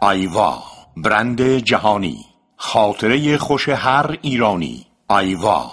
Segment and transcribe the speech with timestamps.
[0.00, 0.62] آیوا
[0.96, 2.24] برند جهانی
[2.56, 4.86] خاطره خوش هر ایرانی.
[5.08, 5.70] آیوا.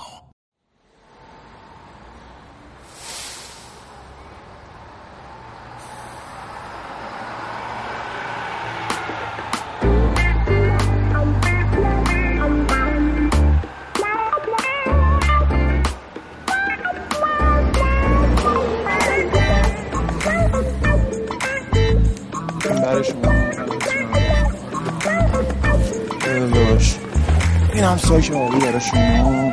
[28.76, 29.52] برای شما.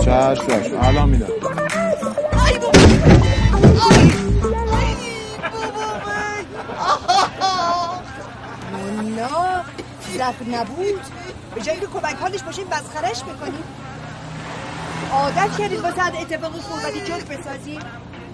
[0.00, 0.78] چشم چشم.
[0.80, 1.26] الان میدم.
[8.72, 9.62] مولا
[10.16, 11.00] ضعف نبود.
[11.54, 13.64] به جایی که کمک حالش باشیم مسخرش بکنیم.
[15.12, 17.80] عادت کردید واسه هر اتفاق صحبتی جوک بسازیم.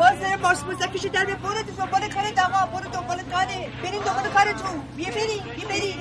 [0.00, 3.68] باز داره مارس موزکشو در به برو تو دنبال کار دقا برو دنبال کاره.
[3.82, 4.82] بریم دنبال کارتون.
[4.96, 5.98] بیا بریم بیا بریم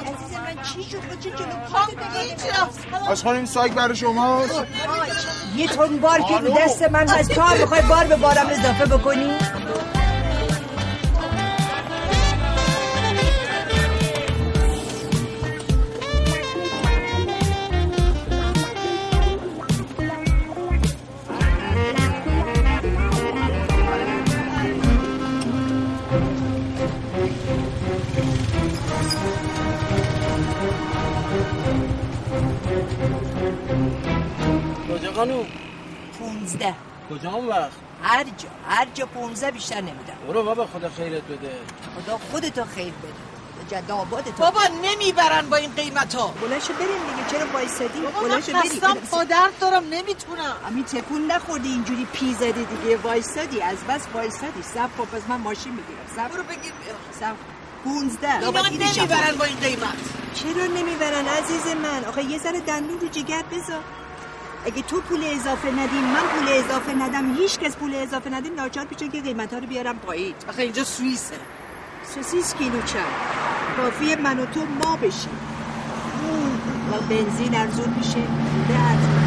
[0.00, 1.88] عزیز من چی شد؟ با چه جلو پاک
[3.10, 4.42] از این ساک برای شما.
[5.56, 9.30] یه تون بار که رو دست من هست هم می‌خوای بار به بارم اضافه بکنی؟
[37.10, 37.72] کجا اون وقت؟
[38.02, 40.14] هر جا هر جا پونزده بیشتر نمیدم.
[40.28, 41.52] برو بابا خدا خیرت بده.
[41.96, 43.12] خدا خودتو خیر بده.
[43.70, 48.20] جد آبادتو بابا نمی‌برن با این قیمت ها بلند شو بریم دیگه چرا وایسادی؟ بابا
[48.20, 48.70] من بلند شو بریم.
[48.70, 50.56] خستم پادرد دارم نمی‌تونم.
[50.66, 52.96] همین تکون نخوردی اینجوری پی زدی دیگه.
[52.96, 54.62] وایسادی از بس وایسادی.
[54.62, 56.06] صب کن پس من ماشین می‌گیرم.
[56.16, 56.72] صب برو بگیر.
[57.20, 57.34] صب
[57.84, 58.48] پونزده.
[58.48, 59.96] اینا نمی‌برن با این قیمت.
[60.34, 63.80] چرا نمی‌برن عزیز من؟ آخه یه ذره دندون رو جگر بذار.
[64.64, 68.84] اگه تو پول اضافه ندی من پول اضافه ندم هیچ کس پول اضافه نده ناچار
[68.84, 70.34] پیشه که قیمت ها رو بیارم پایین.
[70.48, 71.36] آخه اینجا سوئیسه.
[72.14, 73.12] سوسیس کیلو چند
[73.76, 75.38] کافیه من و تو ما بشیم.
[76.92, 78.20] و بنزین ارزون میشه.
[78.20, 79.22] بوده ارزون.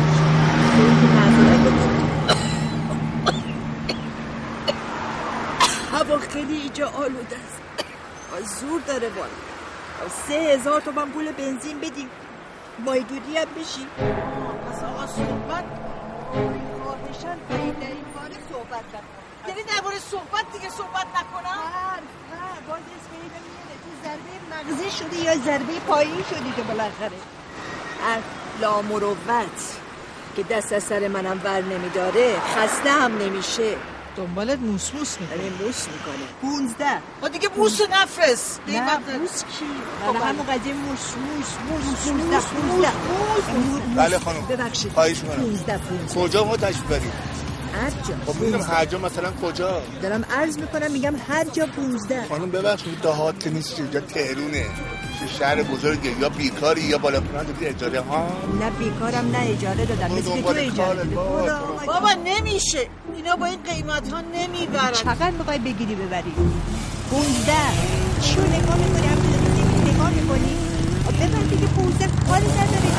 [5.94, 7.62] هوا خیلی اینجا آلوده است.
[8.60, 12.10] زور داره بالا سه هزار تومن پول بنزین بدیم.
[12.80, 13.88] مایدودی هم بشی
[14.72, 15.64] پس آقا صحبت.
[16.84, 22.00] خواهشن در این باره صحبت نکن یعنی درباره صحبت دیگه صحبت نکنم؟ هر
[22.32, 27.18] هر باز اسمی نمیاد تو ضربه مغزی شدی یا ضربه پایین شدی که بالاخره؟
[28.06, 28.20] هر
[28.62, 29.78] لامروت
[30.36, 33.76] که دست از سر منم ور نمیداره خسته هم نمیشه.
[34.18, 35.38] دنبالت موسموس می‌کنه.
[35.38, 36.26] همین موس می‌کنه.
[36.42, 36.98] پونزده.
[37.22, 39.66] ما دیگه موس نفرست نه موس کی
[40.02, 42.08] برای همون قضیه موس موس موس.
[42.08, 43.96] پونزده پونزده.
[43.96, 44.46] بله خانم.
[44.46, 44.92] ببخشید.
[44.94, 45.36] خواهش می‌کنم.
[45.36, 46.22] پونزده پونزده.
[46.22, 47.12] کجا ما تشریف بریم؟
[47.82, 52.26] هر جا خب می‌دونم هر جا مثلا کجا؟ دارم عرض می‌کنم میگم هر جا پونزده.
[52.30, 54.66] خانم ببخشید دهات که نیست اینجا تهرونه.
[55.20, 58.28] چه شهر بزرگه یا بیکاری یا بالا پرند دادی اجاره ها؟
[58.60, 60.16] نه بیکارم نه اجاره دادم.
[60.16, 61.04] مثل که تو اجاره
[61.86, 62.10] بابا.
[62.26, 62.88] نمیشه.
[63.16, 64.92] اینا با این قیمت ها نمی‌برن.
[64.92, 66.34] چقدر می‌خوای بگیری ببری؟
[67.10, 67.52] پونزده.
[68.22, 70.56] چیو نگاه می‌کنی؟ هم نمی‌کنی، نگاه می‌کنی؟
[71.20, 72.10] ببر دیگه پونزده.
[72.28, 72.90] کاری نداری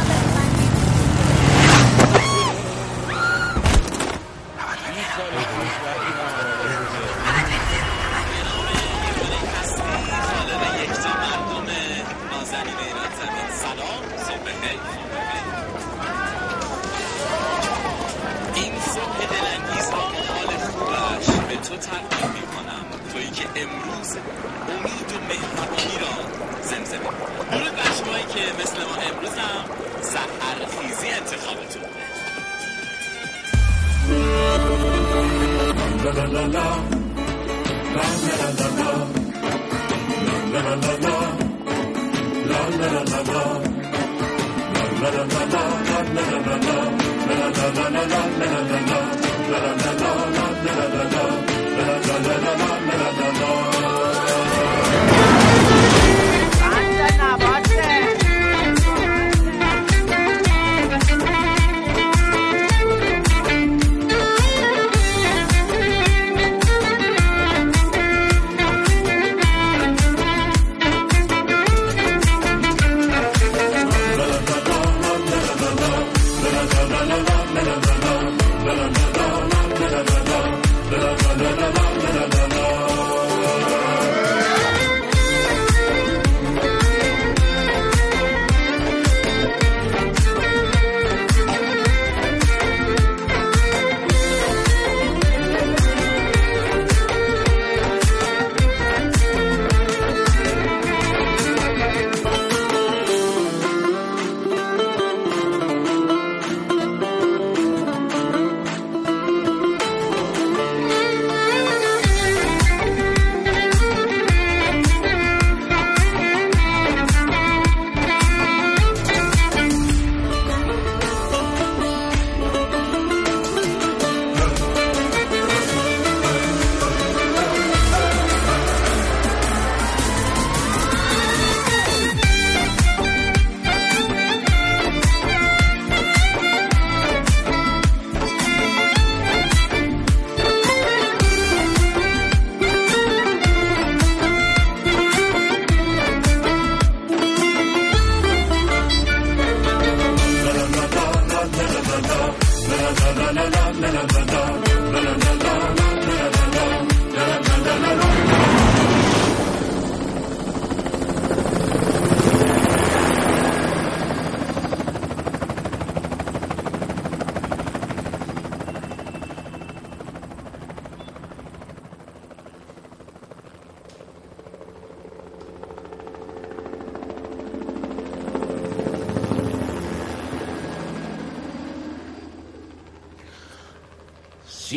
[21.77, 24.17] تو تقدیم که امروز
[24.69, 26.15] امید و مهربانی را
[26.63, 27.77] زمزمه کنی درود
[28.35, 29.65] که مثل ما امروز هم
[30.03, 31.83] سحرخیزی انتخابتون
[36.53, 36.87] لا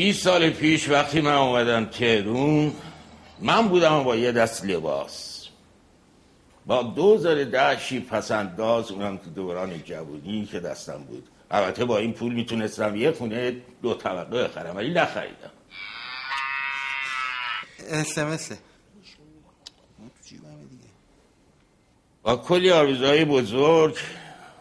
[0.10, 2.74] سی سال پیش وقتی من اومدم تهرون
[3.40, 5.48] من بودم با یه دست لباس.
[6.66, 11.28] با دوزار دهشی پسنداز اونم تو دوران جوانی که دستم بود.
[11.52, 15.52] البته با این پول می‌تونستم یه خونه دو طبقه بخرم ولی نخریدم.
[17.90, 18.58] اسمسه
[22.24, 23.98] با کلی آرزوهای بزرگ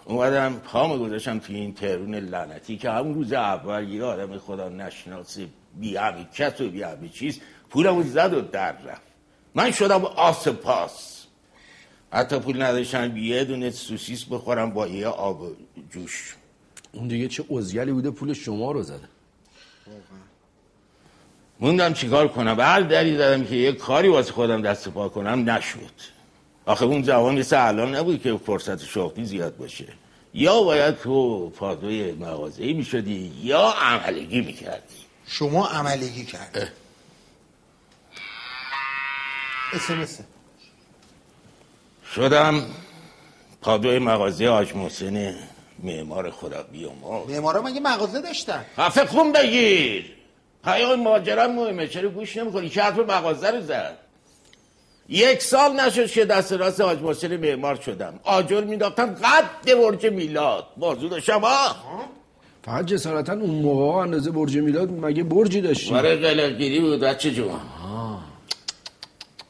[0.09, 5.39] اومدم پامو گذاشتم توی این تهرون لعنتی که همون روز اول یه آدم خدا نشناس
[5.81, 5.99] بی
[6.35, 7.41] کس و بی همه چیز
[7.71, 9.03] پولمو زد و در رفت.
[9.55, 11.27] من شدم آس پاس
[12.13, 15.43] حتی پول نداشتم یه دونه سوسیس بخورم با یه آب
[15.91, 16.37] جوش.
[16.93, 19.09] اون دیگه چه ازگلی بوده پول شما رو زده.
[21.61, 25.51] موندم چیکار کنم؟ به هر دری زدم که یه کاری واسه خودم دست پا کنم
[25.51, 26.18] نشد.
[26.69, 29.87] آخه اون زمان مثل الان نبود که فرصت شغلی زیاد باشه.
[30.35, 34.95] یا باید تو پادوی مغازه‌ای می‌شدی یا عملگی می‌کردی.
[35.27, 36.73] شما عملگی کرد
[39.73, 40.25] اسمسه
[42.15, 42.63] شدم
[43.63, 45.35] پادوی مغازه آج محسن
[45.83, 50.13] معمار خدا بیامرز معمارا مگه مغازه داشتن؟ خفه خون بگیر.
[50.65, 51.89] پیام ماجرا مهمه.
[51.89, 54.08] چرا گوش نمی‌کنی؟ که حرف مغازه رو زد؟
[55.09, 58.21] یک سال نشد که دست راست حاج محسن معمار شدم.
[58.25, 60.67] آجر مینداختم قد برج میلاد.
[60.77, 62.09] بازو داشتم آه.
[62.65, 67.61] فقط جسارتا اون موقع اندازه برج میلاد مگه برجی داشتی؟ برای قلقگیری بود بچه جون.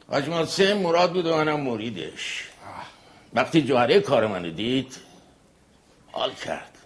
[0.07, 2.43] حاج محسن مراد بود و منم مریدش.
[3.33, 4.95] وقتی جوهره کار منو دید
[6.11, 6.77] حال کرد.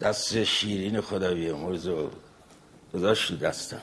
[0.00, 2.10] دست شیرین خدا بیامرز و
[2.94, 3.82] گذاشت دستم.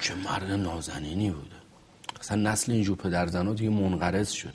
[0.00, 1.59] چه مرد نازنینی بوده
[2.20, 4.52] اصلا نسل اینجور پدر زنها دیگه منقرض شده.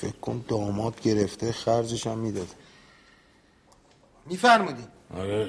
[0.00, 2.48] فکر کن داماد گرفته خرجش هم می‌داد
[4.26, 4.82] میفرمودی
[5.16, 5.48] آره.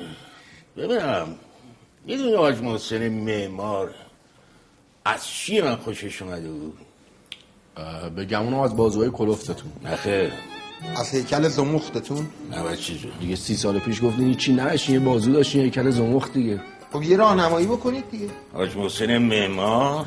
[0.77, 1.35] ببینم
[2.05, 3.95] می‌دونی حاج محسن معمار
[5.05, 6.77] از چی من خوشش اومده بود؟
[8.17, 9.71] بگم اونو از بازوهای کلفتتون.
[9.83, 10.31] نخیر
[10.95, 13.11] از هیکل زمختتون؟ نه بچه جون.
[13.19, 16.61] دیگه سی سال پیش گفتین هیچی نشین یه بازو داشتین یه کل زمخت دیگه.
[16.93, 18.29] خب یه راهنمایی بکنید دیگه.
[18.53, 20.05] حاج محسن معمار؟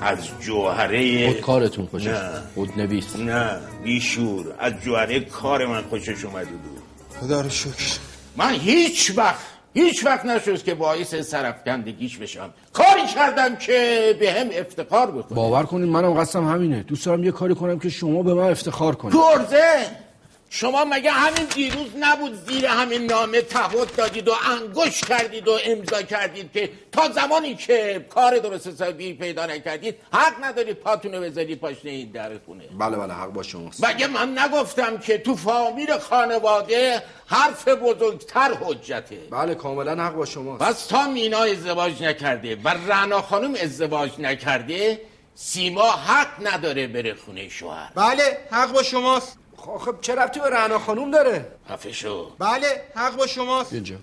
[0.00, 2.30] از جوهره خود کارتون خوشش نه.
[2.54, 3.16] خود نویس.
[3.16, 3.50] نه
[3.84, 4.46] بیشور.
[4.58, 6.82] از جوهره کار من خوشش اومده بود
[7.20, 7.98] خدا رو شکر.
[8.36, 9.40] من هیچ وقت
[9.74, 12.50] هیچ وقت نشد که باعث سرفکندگیش بشم.
[12.72, 16.82] کاری کردم که به هم افتخار بکنه باور کنید منم قصدم همینه.
[16.82, 19.14] دوست دارم یه کاری کنم که شما به من افتخار کنید.
[19.14, 20.05] گرزه!
[20.50, 26.02] شما مگه همین دیروز نبود زیر همین نامه تعهد دادید و انگوش کردید و امضا
[26.02, 31.60] کردید که تا زمانی که کار درست حسابی پیدا نکردید حق ندارید پاتون رو بذارید
[31.60, 33.84] پاشنه این در خونه؟ بله بله حق با شماست.
[33.84, 40.64] مگه من نگفتم که تو فامیل خانواده حرف بزرگتر حجته بله کاملا حق با شماست.
[40.64, 45.00] پس تا مینا ازدواج نکرده و رنا خانم ازدواج نکرده
[45.34, 47.90] سیما حق نداره بره خونه شوهر.
[47.94, 49.38] بله حق با شماست.
[49.66, 53.72] خب چه ربطی به رعنا خانوم داره؟ خفه شو بله حق با شماست.
[53.72, 53.96] اینجا.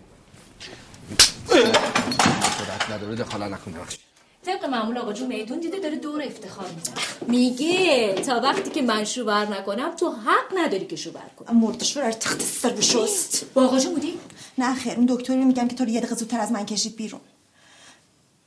[2.59, 3.97] جرأت نداره دخالت نکن بخش
[4.45, 6.95] طبق معمول آقا جون میدون دیده داره دور افتخار می‌زنه
[7.27, 11.57] میگه تا وقتی که من شوبر نکنم تو حق نداری که شوبر کنی.
[11.57, 13.45] مردشور از تخت سر بشست.
[13.53, 14.19] با آقا جون بودی؟
[14.57, 17.21] نه خیر اون دکتری میگم که تو رو یه دقیقه زودتر از من کشید بیرون.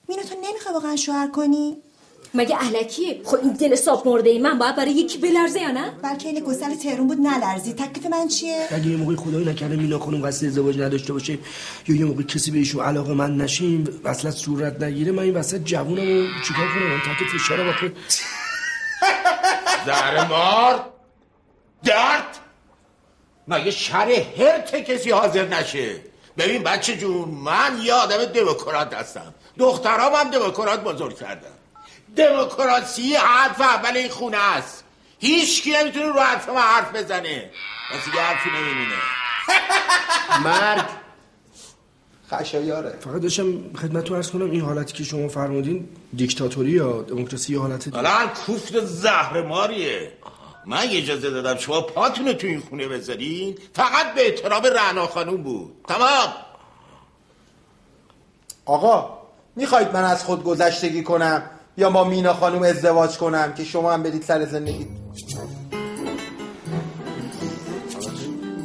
[0.09, 1.77] مینا تو نمی‌خوای واقعا شوهر کنی؟
[2.35, 5.91] مگه علکیه خب این دل صاف مرده ای من باید برای یکی بلرزه یا نه؟
[6.03, 7.73] بلکه این گسل تهرون بود نلرزی.
[7.73, 11.39] تکلیف من چیه؟ اگه یه موقعی خدایی نکرده مینا خانم قصد ازدواج نداشته باشه
[11.89, 16.03] یا یه موقع کسی بهشون علاقه من نشیم اصلا صورت نگیره من این وسط جوونم
[16.03, 17.89] و چیکار کنم؟ من تحت فشار واقع
[19.87, 20.85] زهر مار
[21.85, 22.39] درد؟
[23.49, 25.97] مگه شر هرت کسی حاضر نشه.
[26.39, 29.35] ببین بچه جون من یه آدم دموکرات هستم.
[29.59, 31.57] دخترام هم دموکرات بزرگ کردم.
[32.17, 34.85] دموکراسی حرف اول این خونه است.
[35.19, 37.51] هیچ کی نمی‌تونه رو حرف من حرف بزنه.
[37.93, 38.97] بس یه حرفی نمیمونه.
[40.45, 40.85] مرگ.
[42.31, 42.99] خشایاره.
[43.01, 47.85] فقط داشتم خدمتتون عرض کنم این حالتی که شما فرمودین دیکتاتوری یا دموکراسی یا حالت
[47.85, 50.13] دیگه؟ حالا کوفت زهر ماریه
[50.67, 53.59] من اجازه دادم شما پاتون رو تو این خونه بذارین.
[53.75, 55.85] فقط به احترام رعنا خانوم بود.
[55.89, 56.33] تمام.
[58.65, 59.19] آقا
[59.57, 64.03] می‌خواید من از خود گذشتگی کنم؟ یا با مینا خانم ازدواج کنم که شما هم
[64.03, 64.87] برید سر زندگی.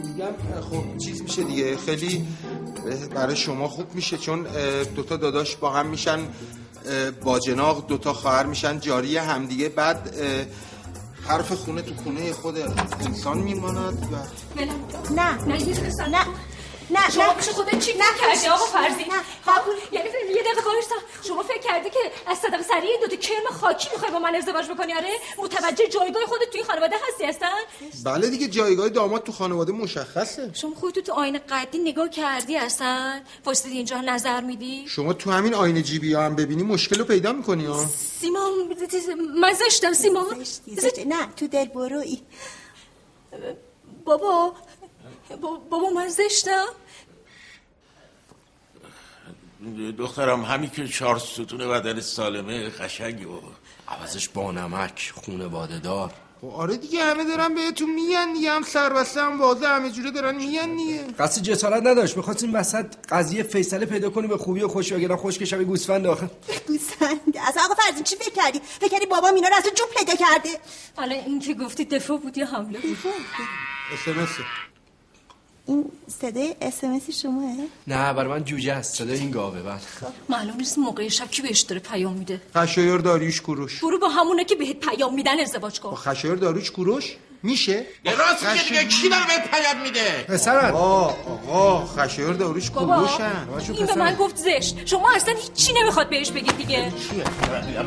[0.03, 1.77] میگم خب چیز میشه دیگه.
[1.77, 2.27] خیلی
[3.15, 4.47] برای شما خوب میشه چون
[4.95, 6.19] دوتا داداش با هم میشن
[7.23, 9.69] با جناق دوتا خواهر میشن جاری همدیگه.
[9.69, 10.15] بعد
[11.27, 12.55] حرف خونه تو خونه خود
[13.05, 14.15] انسان میماند و
[15.13, 15.57] نه نه
[16.07, 16.25] نه.
[16.91, 17.33] نه شما نه.
[17.33, 20.95] پیش خودت چی نه، کردی؟ آقا فرزی نه، قبول یعنی فکر- یه دقیقه وایسا.
[21.27, 24.65] شما فکر کردی که از صدق سریع این دوتا کرم خاکی می‌خوای با من ازدواج
[24.71, 27.47] بکنی؟ آره متوجه جایگاه خودت توی خانواده هستی هستن؟
[28.05, 30.49] بله دیگه جایگاه داماد تو خانواده مشخصه.
[30.53, 35.53] شما خودتو تو آینه قدی نگاه کردی اصلا واسه اینجا نظر میدی؟ شما تو همین
[35.53, 37.85] آینه جیبی ها هم ببینی مشکل رو پیدا می‌کنی ها.
[38.21, 38.49] سیما
[39.41, 40.25] من زشتم سیما
[40.67, 41.05] زشتی.
[41.05, 42.21] نه تو دل بروی
[44.05, 44.53] بابا با-
[45.35, 46.65] بابا من زشتم.
[49.97, 53.47] دخترم همین که چهار ستون بدن سالمه قشنگی بابا
[53.87, 56.13] عوضش با نمک خونه دار.
[56.41, 60.35] خب آره دیگه همه دارن بهتون میگن دیگه هم سربسته هم واضح همه جوره دارن
[60.35, 61.03] میگن دیگه.
[61.19, 62.17] قصد جسارت نداشت.
[62.17, 65.65] می‌خواست این وسط قضیه فیصله پیدا کنی به خوبی و خوشی وگرنه خوش که شبیه
[65.65, 66.29] گوسفند آخه.
[66.67, 67.37] گوسفند.
[67.47, 70.49] از آقا فرزین چی فکر کردی؟ فکر کردی بابا مینا رو از جوب پیدا کرده؟
[70.95, 72.97] حالا این که گفتی دفاع بود یا حمله بود؟
[75.67, 77.51] این صدای اسمسی شماه
[77.87, 78.95] نه برای من جوجه است.
[78.95, 79.79] صدای این گاوه بله.
[80.29, 82.41] معلوم نیست موقع شب کی بهش داره پیام میده.
[82.55, 83.83] خشایر داریوش کوروش.
[83.83, 85.89] برو با همونه که بهت پیام میدن ازدواج کن.
[85.89, 88.85] با خشایر داریوش کوروش؟ میشه؟ یه راست میگه دیگه.
[88.85, 90.75] کی داره بهت پیام میده؟ پسرم.
[90.75, 91.15] آقا
[91.47, 94.85] آقا خشایر داریوش بابا کوروشن این به من گفت زشت.
[94.85, 96.91] شما اصلا هیچی نمی‌خواد بهش بگید دیگه.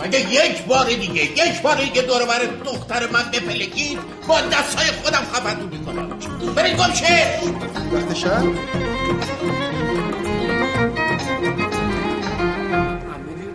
[0.05, 5.23] مگه یک بار دیگه یک بار دیگه دور بر دختر من بپلکید با دستای خودم
[5.33, 6.19] خبرتون می‌کنم.
[6.55, 7.41] برید گم شه
[7.93, 8.43] وقت شب.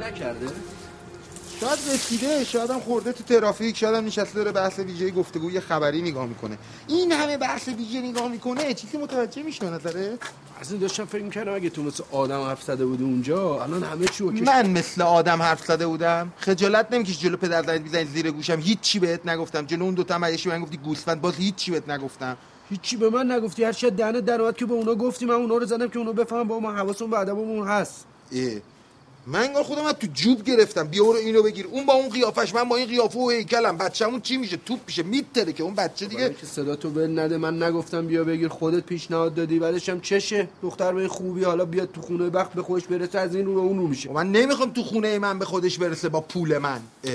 [0.07, 0.47] نکرده؟
[1.59, 5.59] شاید رسیده شاید هم خورده تو ترافیک شاید هم نشسته داره بحث ویژه گفتگو یه
[5.59, 6.57] خبری نگاه می‌کنه.
[6.87, 10.17] این همه بحث ویژه نگاه می‌کنه چیزی متوجه میشه نظره؟
[10.61, 14.07] از این داشتم فکر می‌کردم اگه تو مثل آدم حرف زده بودی اونجا الان همه
[14.07, 16.33] چی اوکی من مثل آدم حرف زده بودم.
[16.37, 19.65] خجالت نمیکش جلو پدر زنید بیزنید زیر گوشم هیچی بهت نگفتم.
[19.65, 22.37] جلو اون دوتا مریشی من گفتی گوسفند باز هیچی بهت نگفتم.
[22.69, 23.63] هیچی به من نگفتی.
[23.63, 26.43] هر چی دهنت در که به اونا گفتی من اونا رو زدم که اونا بفهمن
[26.43, 28.05] با ما حواسون به ادبمون هست.
[28.31, 28.49] اه.
[29.29, 30.87] من انگار خودم تو جوب گرفتم.
[30.87, 31.67] بیا برو اینو بگیر.
[31.67, 33.77] اون با اون قیافش من با این قیافه و هیکلم.
[33.77, 35.03] بچه‌مون چی میشه؟ توپ میشه.
[35.03, 38.83] میتره که اون بچه دیگه که صدا تو ول نده من نگفتم بیا بگیر خودت
[38.83, 40.47] پیشنهاد دادی بعدش هم چشه.
[40.61, 43.59] دختر به خوبی حالا بیاد تو خونه وقت به خودش برسه از این رو به
[43.59, 44.11] اون رو میشه.
[44.11, 46.81] من نمی‌خوام تو خونه من به خودش برسه با پول من.
[47.03, 47.13] اه.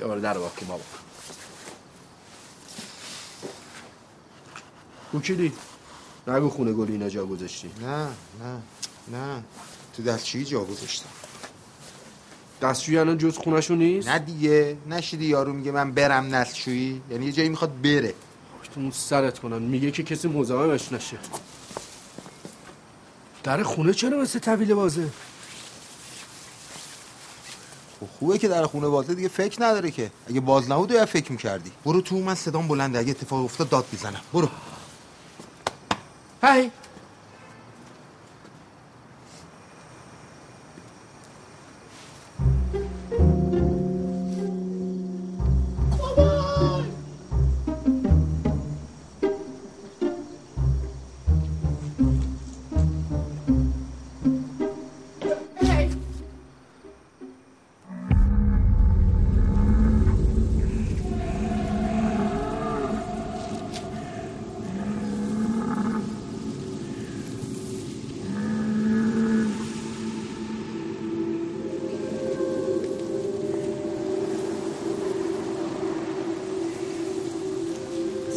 [0.00, 0.82] یا بار در واقع بابا.
[5.12, 5.52] کوکیلی
[6.28, 7.70] نگو خونه گلی اینا جا گذاشتی.
[7.82, 8.06] نه
[8.42, 8.62] نه
[9.12, 9.44] نه.
[10.00, 11.08] تو دستشویی جا گذاشتم.
[12.62, 14.76] دستشویی الان جز خونشون نیست؟ نه دیگه.
[14.90, 18.14] نشیدی یارو میگه من برم دستشویی یعنی یه جایی می‌خواد بره.
[18.74, 19.62] تو اون سرت کنن.
[19.62, 21.18] میگه که کسی مزاحمش نشه.
[23.42, 25.10] در خونه چرا مثل طویل بازه؟
[28.00, 30.10] خب خوبه که در خونه بازه دیگه فکر نداره که.
[30.28, 31.72] اگه باز نبود یا فکر می‌کردی.
[31.84, 32.98] برو تو من صدام بلنده.
[32.98, 34.20] اگه اتفاق افتاد داد می‌زنم.
[34.32, 34.48] برو.
[36.42, 36.70] هی!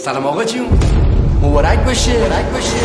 [0.06, 0.68] سلام آقا جون.
[1.42, 2.18] مبارک باشه.
[2.18, 2.78] مبارک باشه.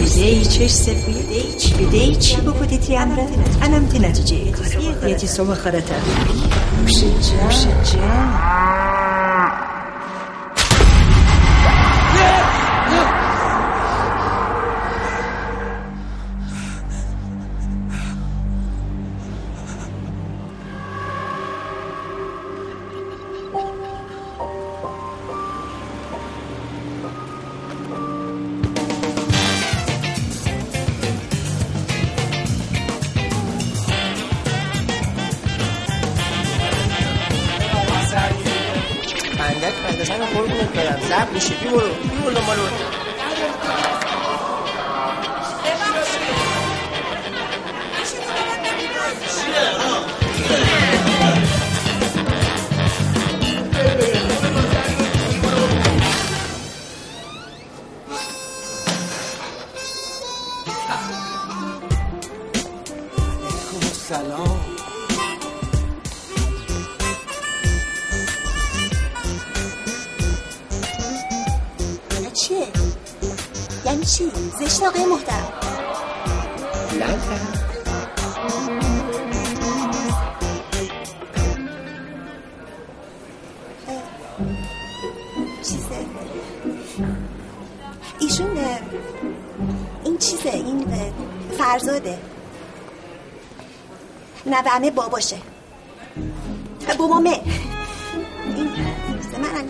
[0.00, 1.86] بدهی چش سفید.
[1.88, 3.26] بدهی چی؟ بکودیتی امره
[3.62, 4.50] انم تی نتیجه.
[4.50, 5.94] کاره یتی سوم خرطه
[6.82, 7.00] نوش
[7.92, 8.57] جان
[64.08, 64.60] سلام
[72.32, 72.66] چیه؟
[73.84, 75.52] یعنی چی؟ زشت آقای محترم
[85.62, 86.06] چیزه
[88.20, 88.58] ایشون
[90.04, 90.86] این چیزه این
[91.58, 92.18] فرزاده
[94.48, 95.36] نوامه باباشه.
[96.88, 97.40] اه، بابامه
[98.56, 98.68] این
[99.22, 99.68] چیزه من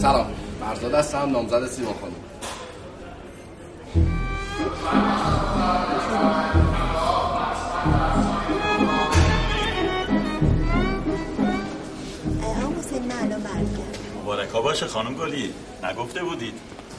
[0.00, 0.26] سلام.
[0.60, 2.14] فرزاد هستم نامزد سیما خانم.
[14.22, 15.54] مبارکا باشه خانم گلی.
[15.84, 16.54] نگفته بودید.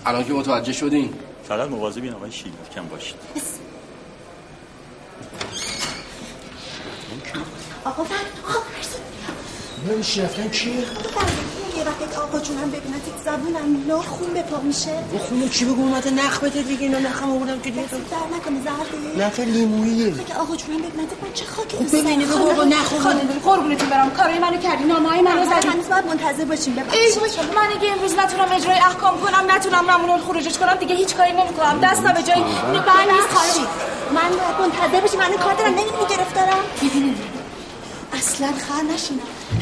[0.06, 1.14] الان که متوجه شدین.
[1.44, 3.16] فقط مواظبین آقای شیل کم باشید.
[7.86, 8.20] آقا فرد
[8.50, 9.02] آقا فرد
[9.90, 14.92] نمیشه رفتن چیه؟ یه وقت آقا جونم ببینن تیک زبونم ناخون به پا میشه.
[15.14, 17.82] با خونه چی بگو؟ اومده نخ بده دیگه اینا نخم آوردم که دیگه.
[17.84, 20.12] دست در نکنه زرده نخ لیموییه.
[20.24, 24.12] که آقا جونم ببینن من چه خاکی خب ببینی بگو آقا نخ خانم قربونتون برم.
[24.12, 25.68] کارای منو کردی نامه‌های منو زدی.
[25.68, 27.20] هنوز باید منتظر باشیم ببخشید.
[27.56, 31.80] من اگه امروز نتونم اجرای احکام کنم نتونم ممنون خروجش کنم دیگه هیچ کاری نمی‌کنم.
[31.84, 33.14] دستم به جای بله.
[33.14, 33.66] نیست خواهشی
[34.16, 36.58] من باید منتظر باشیم من کار دارم نمی‌دونی گرفتارم.
[36.82, 37.16] می‌دونی.
[38.18, 39.20] اصلا خر نشینم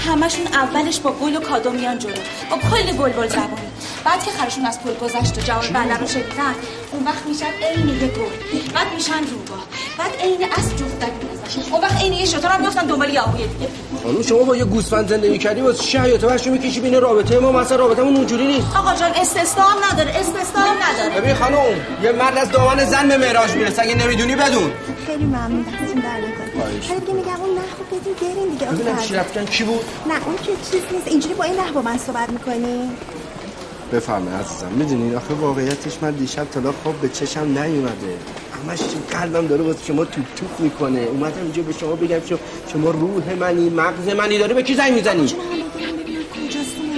[0.07, 2.13] همشون اولش با گل و کادو میان جلو
[2.49, 3.69] با کلی بلبل زبونی
[4.05, 6.55] بعد که خرشون از پل گذشت و جواب بله رو شنیدن
[6.91, 8.73] اون وقت میشن عین یه گل.
[8.73, 9.61] بعد میشن روبا.
[9.97, 13.69] بعد عین از جفتک می‌زنن اون وقت عین یه شطور هم میفتن دنبال یاهوی دیگه.
[14.03, 17.51] خانم شما با یه گوسفند زندگی کردی واسه چه حیاته وحشی می‌کشی بین رابطه ما؟
[17.51, 18.75] مثلا رابطمون اونجوری نیست.
[18.75, 21.21] آقا جان استثنا هم نداره استثنا هم نداره.
[21.21, 21.57] ببین خانم
[22.03, 24.71] یه مرد از دامن زن به معراج می‌رسه اگه نمی‌دونی بدون.
[25.07, 26.01] خیلی ممنون دستتون
[26.77, 28.97] نکنه ولی دیگه میگم اون نخو بدین بریم دیگه ببینم.
[28.97, 31.07] چی رفتن کی بود؟ نه اون که چیز نیست.
[31.07, 32.89] اینجوری با این نحو با من صحبت می‌کنی؟
[33.93, 34.67] بفهمه عزیزم.
[34.67, 38.17] می‌دونین آخه واقعیتش من دیشب تا خواب به چشم نیومده.
[38.67, 38.79] همش
[39.11, 40.99] قلبم داره واسه شما توپ توپ می‌کنه.
[40.99, 42.39] اومدم اینجا به شما بگم شما,
[42.73, 45.35] شما روح منی مغز منی داره به کی زنگ می‌زنی؟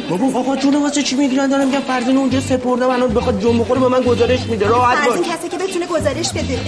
[0.10, 3.80] بابا آقا جون واسه چی می‌گیرن؟ دارم میگم فرزین اونجا سپرده منو بخواد جون بخوره
[3.80, 4.68] به من گزارش میده.
[4.68, 5.16] راحت باش.
[5.16, 6.60] این کسی که بتونه گزارش بده.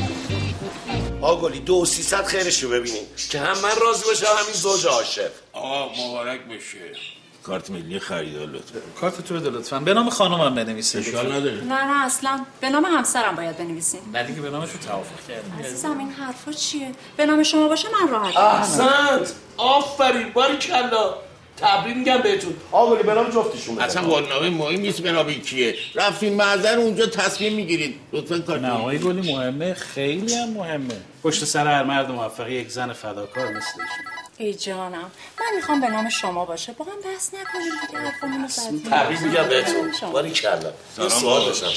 [1.22, 3.04] آگلی دو سیصد خیرش رو ببینیم.
[3.30, 5.32] که هم من راضی باشم همین زوج عاشق.
[5.54, 6.78] آقا مبارک بشه.
[7.44, 8.80] کارت ملی خریدار لطفا.
[9.02, 9.80] کارت تو بده لطفا.
[9.80, 11.08] به نام خانمم بنویسید.
[11.08, 11.64] اشکال نداره.
[11.64, 15.66] نه نه اصلا به نام همسرم باید بنویسین نه دیگه به نامش رو توافق کردیم
[15.66, 19.34] عزیزم این حرفا چیه؟ به نام شما باشه من راحت احسنت.
[19.58, 20.58] آفرین باری
[21.60, 22.56] کلا تبریک میگم بهتون.
[22.72, 25.76] آگلی به نام جفتشون اصلا قولنامه مهم نیست به نام کیه.
[25.96, 28.00] رفتین معذر اونجا تصمیم می‌گیرید.
[28.14, 29.74] لطفا کارت نه آقای گلی مهمه.
[29.74, 30.96] خیلی هم مهمه.
[31.24, 34.17] پشت سر هر مرد موفقی یک زن فداکار مثل ایشون.
[34.38, 35.12] ای جانم.
[35.40, 36.72] من می‌خوام به نام شما باشه.
[36.72, 40.12] با هم بحث نکنیم دیگه حرفمون رو زدیم تبریک میگم بهتون.
[40.12, 40.72] باری کلا.
[40.98, 41.70] یه سوال داشتم.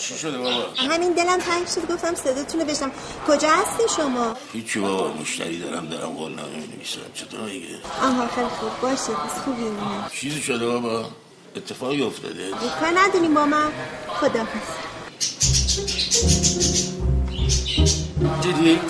[0.00, 2.90] چی شده بابا؟ همین دلم تنگ شد گفتم صداتون رو بشم
[3.26, 7.66] کجا هستی شما؟ هیچی بابا مشتری دارم دارم قولنامه می‌نویسم چطور میگه
[8.02, 8.80] آها خیلی خوب.
[8.80, 11.04] باشه پس خوبی اینه چیزی شده بابا؟
[11.56, 12.50] اتفاقی افتاده.
[12.80, 13.72] کار نداریم با من.
[14.08, 14.46] خدا
[18.42, 18.80] دیدی؟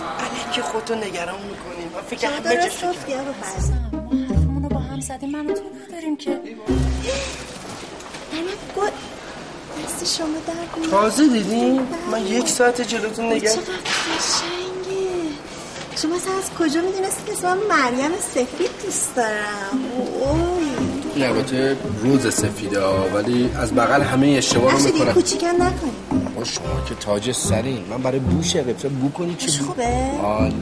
[0.58, 4.80] الکی خودتو نگران می‌کنیم من فکر همه درست چیز گفتی آقا فرزی حرفمون رو با
[4.80, 6.30] هم زدیم من تو نداریم که.
[6.30, 6.36] نه
[8.76, 8.90] گل
[9.84, 10.90] دست شما در.
[10.90, 11.80] تازه دیدی؟
[12.12, 15.08] من یک ساعت جلوتون نگرد چقدر قشنگه.
[15.96, 19.80] شما از کجا می‌دونستی که اسمم مریم سفید دوست دارم؟
[20.20, 20.77] اوی
[21.18, 25.92] این البته روز سفیده ها ولی از بغل همه اشتباه رو می‌کنن کوچیکم نکنی
[26.36, 29.84] با شما که تاج سرین من برای بوش قبطه بو کنی چه بو خوبه؟
[30.22, 30.54] آله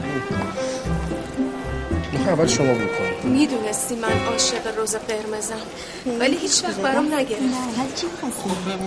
[2.13, 3.16] می‌خوای اول شما بو کنی.
[3.23, 5.61] می‌دونستی من عاشق روز قرمزم.
[6.19, 7.43] ولی هیچ وقت برام نگرفت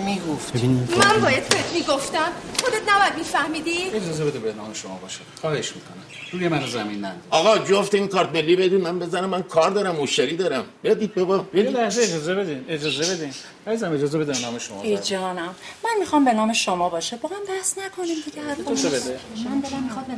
[0.05, 2.31] می‌گفت ببینیم من باید بهت می‌گفتم.
[2.63, 3.83] خودت نباید میفهمیدی.
[3.93, 5.19] اجازه بده به نام شما باشه.
[5.41, 6.03] خواهش می‌کنم.
[6.31, 9.95] روی من زمین نند آقا جفت این کارت ملی بدون من بزنم من کار دارم
[9.95, 10.63] مشتری دارم.
[10.83, 13.33] بدید بابا یه لحظه اجازه بدین اجازه بدین.
[13.67, 15.55] عزیزم اجازه بده به نام شما ای جانم.
[15.83, 17.17] من می‌خوام به نام شما باشه.
[17.17, 18.41] با هم بحث نکنیم دیگه
[18.89, 19.19] بده.
[19.45, 20.15] من دلم می‌خواد به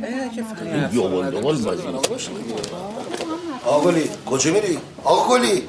[1.90, 2.04] نام
[3.66, 5.68] آگلی کجا میری؟ آگلی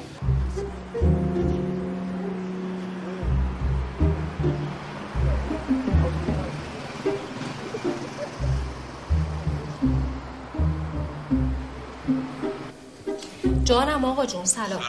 [13.64, 14.80] جانم آقا جون سلام.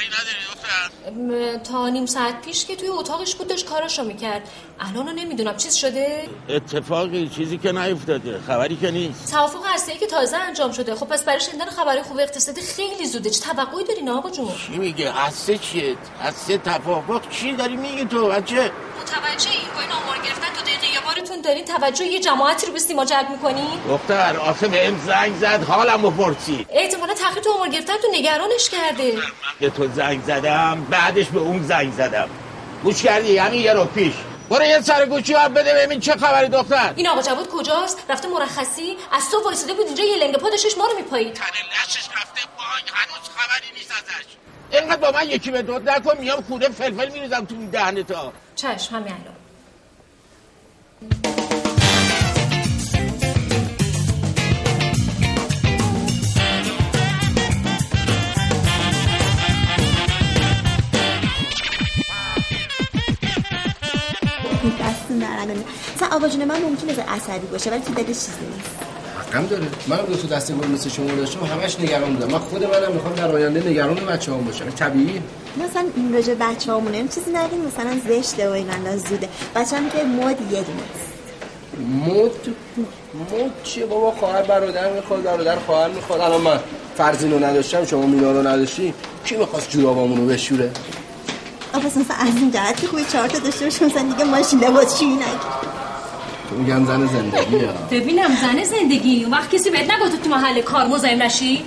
[0.00, 1.70] خبری نداری دختر.
[1.70, 4.48] تا نیم ساعت پیش که توی اتاقش بود داشت کاراشو می‌کرد.
[4.80, 5.56] الان رو نمی‌دونم.
[5.56, 8.40] چیز شده؟ اتفاقی چیزی که نیفتاده.
[8.46, 9.30] خبری که نیست.
[9.30, 10.94] توافق هسته که تازه انجام شده.
[10.94, 13.30] خب پس برای شنیدن خبری خوب اقتصادی خیلی زوده.
[13.30, 18.04] چه توقعی داری نه آقا جون؟ چی میگه؟ هسته چیه؟ هسته توافق چی داری میگی
[18.04, 20.49] تو؟ بچه؟ متوجه این با این آمار گرفتن
[21.20, 25.64] بارتون دارین؟ توجه یه جماعتی رو به سیما جلب می‌کنی دختر آخه بهم زنگ زد
[25.64, 29.14] حالم بپرسی احتمالا تحقیق تو آمار گرفتن تو نگرانش کرده.
[29.60, 32.28] به تو زنگ زدم بعدش به اون زنگ زدم.
[32.84, 34.12] گوش کردی؟ همین یه رو پیش.
[34.50, 36.92] برو یه سر گوشی هم بده ببین چه خبری دختر.
[36.96, 40.78] این آقا جواد کجاست؟ رفته مرخصی؟ از تو وایساده بود اینجا یه لنگ پا داشتش
[40.78, 41.38] ما رو میپایید.
[41.38, 44.26] رفته بانک هنوز خبری نیست ازش.
[44.70, 48.32] اینقدر با من یکی به دود نکن میام خونه فلفل میریزم تو این دهن تا
[48.56, 49.39] چشم همین الان.
[65.20, 65.54] نرنه
[65.96, 68.70] مثلا آقا جون من ممکنه به عصبی باشه ولی تو دلش چیزی نیست.
[69.32, 69.66] حقم داره.
[69.86, 72.32] من دو تا دسته گل مثل شما داشتم همش نگران بودم.
[72.32, 74.70] من خود منم می‌خوام در آینده نگران بچه هم باشم.
[74.70, 75.22] طبیعی.
[75.56, 79.28] مثلا این راجع بچه همونه چیزی نگیم مثلا زشته و این انداز زوده.
[79.54, 81.10] بچه هم که مد یه دونه است
[82.06, 82.54] مد؟
[83.14, 86.20] مد چیه بابا؟ خواهر برادر می‌خواد برادر خواهر می‌خواد.
[86.20, 86.58] الان من
[86.96, 88.94] فرزین رو نداشتم شما مینا رو نداشتی.
[89.24, 90.70] کی می‌خواست جورابامونو بشوره؟
[91.74, 95.02] آقا مثلا از این جهت که خوبی چهار تا داشته باشه مثلا دیگه ماشین لباس
[95.02, 95.18] نگی
[96.50, 97.56] تو میگم زن زندگی
[97.90, 99.24] ببینم زن زندگی.
[99.24, 101.64] اون وقت کسی بهت نگفت تو محل کار مزاحم نشی؟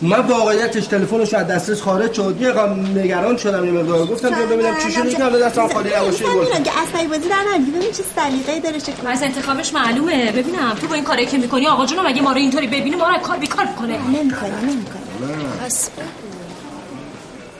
[0.00, 2.36] من واقعیتش تلفنش از دسترس خارج شد.
[2.40, 4.06] یه قام نگران شدم یه مقدار.
[4.06, 5.10] گفتم بیا ببینم چی شده.
[5.10, 8.80] یکم به دستم خالی نباشه می‌دونم که عصبی بازی در نمیگی ببین چه سلیقه‌ای داره
[8.80, 10.32] چه از انتخابش معلومه.
[10.32, 13.08] ببینم تو با این کاری که می‌کنی آقا جون مگه ما رو اینطوری ببینه ما
[13.08, 13.98] رو از کار بیکار می‌کنه.
[14.08, 15.00] نمی‌کنه نمی‌کنه.
[15.64, 15.88] پس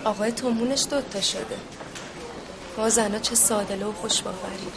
[0.05, 1.57] آقای تومونش دوتا شده.
[2.79, 4.69] ما زنا چه سادله و خوش باوری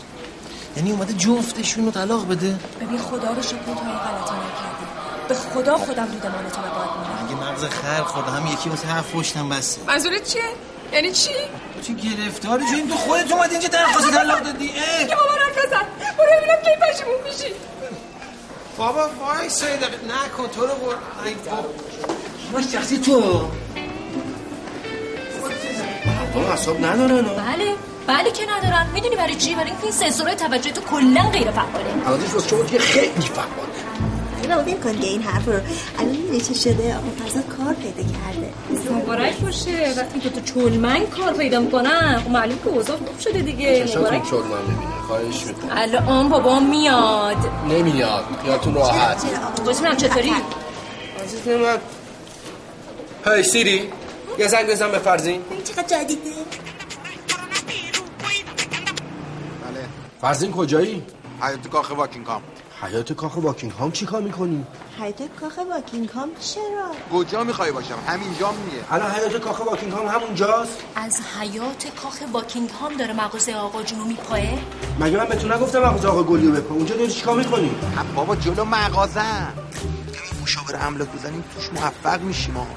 [0.78, 4.86] یعنی اومده جفتشون رو طلاق بده؟ ببین خدا رو شکر تو این غلطا نکردی.
[5.28, 7.26] به خدا خودم دودمانتو به باد میدم.
[7.42, 9.82] اگه مغز خر خورده هم یکی واسه هفت پشتم بسته.
[9.88, 10.42] منظورت چیه؟
[10.94, 11.30] یعنی چی؟
[11.82, 15.08] چه گرفتاری چه این تو خودت اومد اینجا درخواست طلاق دادی اه.
[15.08, 15.86] که بابا رفت بزن
[16.18, 17.54] برو ببینم کی پشیمون میشی.
[18.78, 21.34] بابا وای دقیقه نکن تو رو بر ای
[22.52, 22.62] بابا.
[22.74, 23.22] شخصی تو.
[26.34, 27.22] بابا حساب ندارن.
[27.24, 27.76] بله.
[28.08, 28.90] بله که ندارن.
[28.94, 32.08] می‌دونی برای چی؟ برای اینکه این سنسورهای توجه تو کلا غیر فعاله.
[32.08, 33.52] الانش واسه شما دیگه خیلی فعاله.
[34.42, 35.54] اینا ول کن دیگه این حرف رو.
[35.54, 38.94] الان می‌دونی چه شده؟ آقا فرزاد کار پیدا کرده.
[38.94, 39.94] مبارک باشه.
[39.98, 43.86] وقتی که تو چلمنگ کار پیدا می‌کنن خب معلوم که اوضاع خوب شده دیگه.
[43.98, 44.34] مبارک.
[44.34, 45.72] من ببینه خواهش می‌کنم.
[45.72, 47.38] الان بابا میاد.
[47.70, 48.24] نمیاد.
[48.44, 49.26] خیالتون راحت.
[49.68, 50.34] ببینم چطوری؟
[51.24, 51.78] عزیز من.
[53.36, 53.90] هی سیری.
[54.40, 55.42] یه زنگ بزن به فرزین.
[55.42, 56.32] ببین چقدر جدیده.
[60.22, 61.04] فرزین کجایی؟
[61.42, 62.42] حیات کاخ واکینگهام
[62.82, 64.66] حیات کاخ واکینگهام چی کار می‌کنی؟
[65.00, 70.78] حیات کاخ واکینگهام چرا؟ کجا می‌خوای باشم؟ همینجا میه الان حیات کاخ واکینگهام همونجاست.
[70.96, 74.60] از حیات کاخ واکینگهام داره مغازه آقا جونو میپایه
[75.00, 77.72] مگه من به تو نگفتم مغازه آقا گلیو بپا اونجا داری چیکار می‌کنی؟
[78.16, 79.22] بابا جلو مغازه
[80.44, 82.68] مشاور املاک بزنیم توش موفق میشیم ها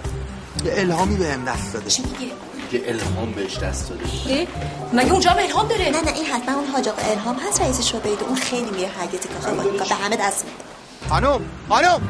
[0.65, 1.91] یه الهامی بهم دست داده.
[1.91, 2.33] چی میگه
[2.73, 4.05] یه الهام بهش دست داده.
[4.93, 7.81] مگه اونجا هم الهام داره؟ نه نه این حتما اون حاج آقا الهام هست رئیس
[7.81, 8.89] شعبه اون خیلی میره
[9.35, 10.57] کاخ واکینگهام به همه دست میده.
[11.09, 12.01] خانم خانم!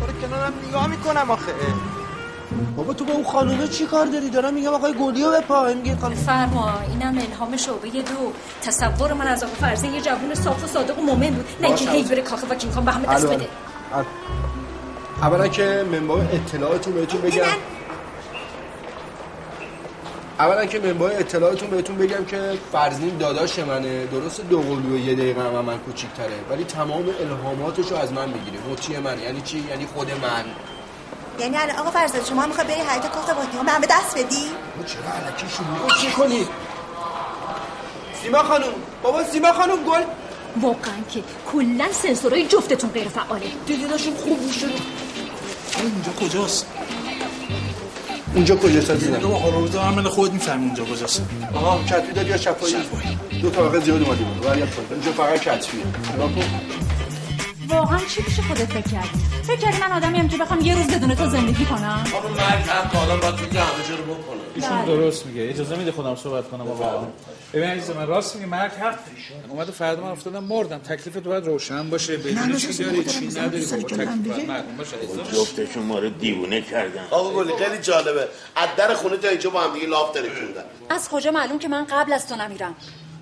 [0.00, 1.52] برو کنارم نگاه می‌کنم آخه.
[2.76, 6.14] بابا تو با اون خانومه چی کار داری؟ دارم میگم آقای گلیو بپا میگه خانم.
[6.14, 8.32] فرما اینم الهام شعبه دو.
[8.62, 11.46] تصور من از آقا فرزین یه جوون صاف و صادق و مؤمن بود.
[11.60, 13.48] نه اینکه هی بره کاخ واکینگهام به همه دست بده.
[15.22, 17.42] اولا که منبع اطلاعاتون بهتون بگم.
[20.38, 24.06] اولا که منبع اطلاعاتون بهتون بگم که فرزین داداش منه.
[24.06, 26.38] درست دو قلو یه دقیقه هم من کوچیک‌تره.
[26.50, 29.18] ولی تمام الهاماتش رو از من می‌گیره مطیع من.
[29.18, 30.44] یعنی چی؟ یعنی خود من.
[31.38, 34.46] یعنی الان آقا فرزاد شما می‌خوای بری حیات کاخ واکینگهام به همه دست بدی؟
[34.86, 36.46] چرا علکی شروع چی کنی؟
[38.22, 38.64] سیما خانم.
[39.02, 40.02] بابا سیما خانم گل.
[40.60, 44.66] واقعا که کلا سنسورهای جفتتون غیر فعاله دیگه داشتیم خوب میشه
[45.76, 46.66] اینجا کجاست؟
[48.34, 51.22] اونجا کجاست عزیزم تو آقا روزا هم من خود می‌فهمی اونجا کجاست.
[51.54, 52.76] آها کتبی داد یا شفایی
[53.42, 55.82] دو طبقه زیاد اومدیم ولی اونجا فقط کتبیه.
[56.14, 56.83] نگاه کن
[57.68, 61.14] واقعا چی پیش خودت فکر کردی؟ فکر کردی من آدمی که بخوام یه روز بدون
[61.14, 64.40] تو زندگی کنم؟ خانم مرگ حق آدم باید میگه همه جا رو بکنه.
[64.54, 65.50] ایشون درست میگه.
[65.50, 67.06] اجازه میده خودم صحبت کنم آقا
[67.52, 68.98] ببین عزیز من راست میگه مرگ حق
[69.48, 70.78] اومد فردا من افتادم مردم.
[70.78, 72.16] تکلیف تو باید روشن باشه.
[72.16, 74.96] بدون چی داری چی نداری؟ بابا تکلیف معلوم باشه.
[75.32, 77.04] جفتشون ما رو دیوونه کردن.
[77.10, 78.28] آقا گلی خیلی جالبه.
[78.56, 81.84] از در خونه تا اینجا با هم دیگه لاف ترکوندن از کجا معلوم که من
[81.84, 82.74] قبل از تو نمیرم؟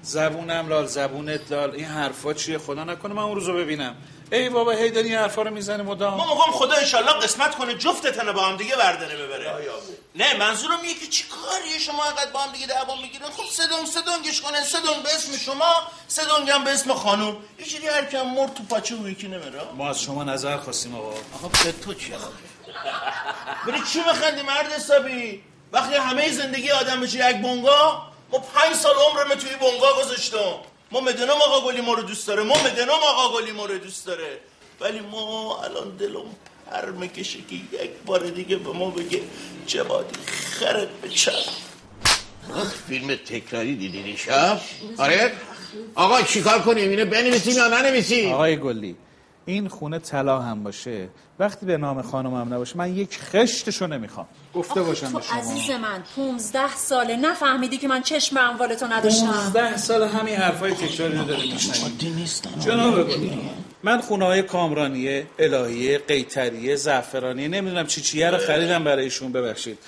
[0.03, 1.71] زبونم لال زبونت لال.
[1.71, 3.95] این حرفا چیه؟ خدا نکنه من اون روزو ببینم.
[4.33, 6.15] ای بابا هی داری این حرفا رو می‌زنی مدام.
[6.15, 9.71] ما میگم خدا انشالله قسمت کنه جفتتن با هم دیگه برداره ببره.
[10.15, 13.43] نه منظورم اینه که چی کاریه؟ شما اینقدر با هم دیگه دعوا می‌گیرن خب
[14.07, 15.65] دنگش کنن سه دنگ به اسم شما
[16.39, 17.37] دنگ هم به اسم خانم.
[17.59, 19.61] یه جوری هر کم مرد تو پاچه و یکی نمیره.
[19.77, 21.09] ما از شما نظر خواستیم آقا.
[21.09, 22.13] آقا به تو چی
[23.67, 25.43] بری چی بخندی مرد حسابی؟
[25.73, 30.55] وقتی همه زندگی آدم بشه یک بونگا ما پنج سال عمرمه توی بونگا گذاشتم.
[30.93, 32.43] ما مدنم آقا گلی ما رو دوست داره.
[32.43, 34.39] ما مدنم آقا گلی ما رو دوست داره.
[34.81, 36.29] ولی ما الان دلم
[36.71, 39.21] پر می‌کشه که یک بار دیگه به ما بگه
[39.67, 41.33] جوادی خرد به چپ
[42.89, 44.61] فیلم تکراری دیدی دیشب
[44.99, 45.33] آره؟
[45.95, 48.97] آقا چیکار کنیم؟ اینو بنویسیم یا ننویسیم؟ آقای گلی
[49.47, 51.09] این خونه طلا هم باشه.
[51.39, 54.27] وقتی به نام خانمم نباشه من یک خشتشو نمی‌خوام.
[54.55, 55.39] گفته باشم تو به شما.
[55.39, 59.27] عزیز من 15 ساله نفهمیدی که من چشم اموال تو نداشتم.
[59.27, 63.11] 15 سال همین حرفای تکراری رو داریم میشنویم جناب
[63.83, 69.79] من خونه های کامرانیه الهیه قیتریه زعفرانیه نمی‌دونم چی چیه رو خریدم برای ایشون ببخشید.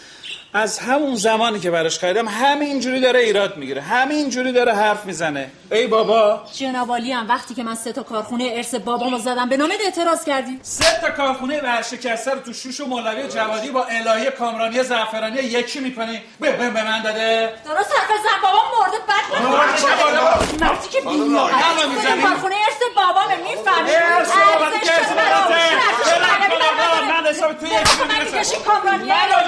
[0.56, 3.82] از همون زمانی که براش خریدم همین جوری داره ایراد می‌گیره.
[3.82, 5.50] همین جوری داره حرف می‌زنه.
[5.72, 6.42] ای بابا!
[6.52, 10.60] جناب هم وقتی که من سه تا کارخونه ارث بابامو زدم به نامت اعتراض کردی.
[10.62, 15.80] سه تا کارخونه ورشکسته رو تو شوش و مولوی جوادی با الهی کامرانی زعفرانی یکی
[15.80, 16.20] می‌کنی.
[16.40, 17.52] به, به, به من داده.
[17.64, 18.96] درست حرف زن بابام مرده.
[19.08, 20.24] بعد بالا؟
[20.60, 25.64] مردی که می‌زنی؟ کارخونه ارث بابامه می‌فهمی ارث بابا دیگه ارث باباته.
[26.04, 29.00] بلند کن آقا، من حساب توی یک من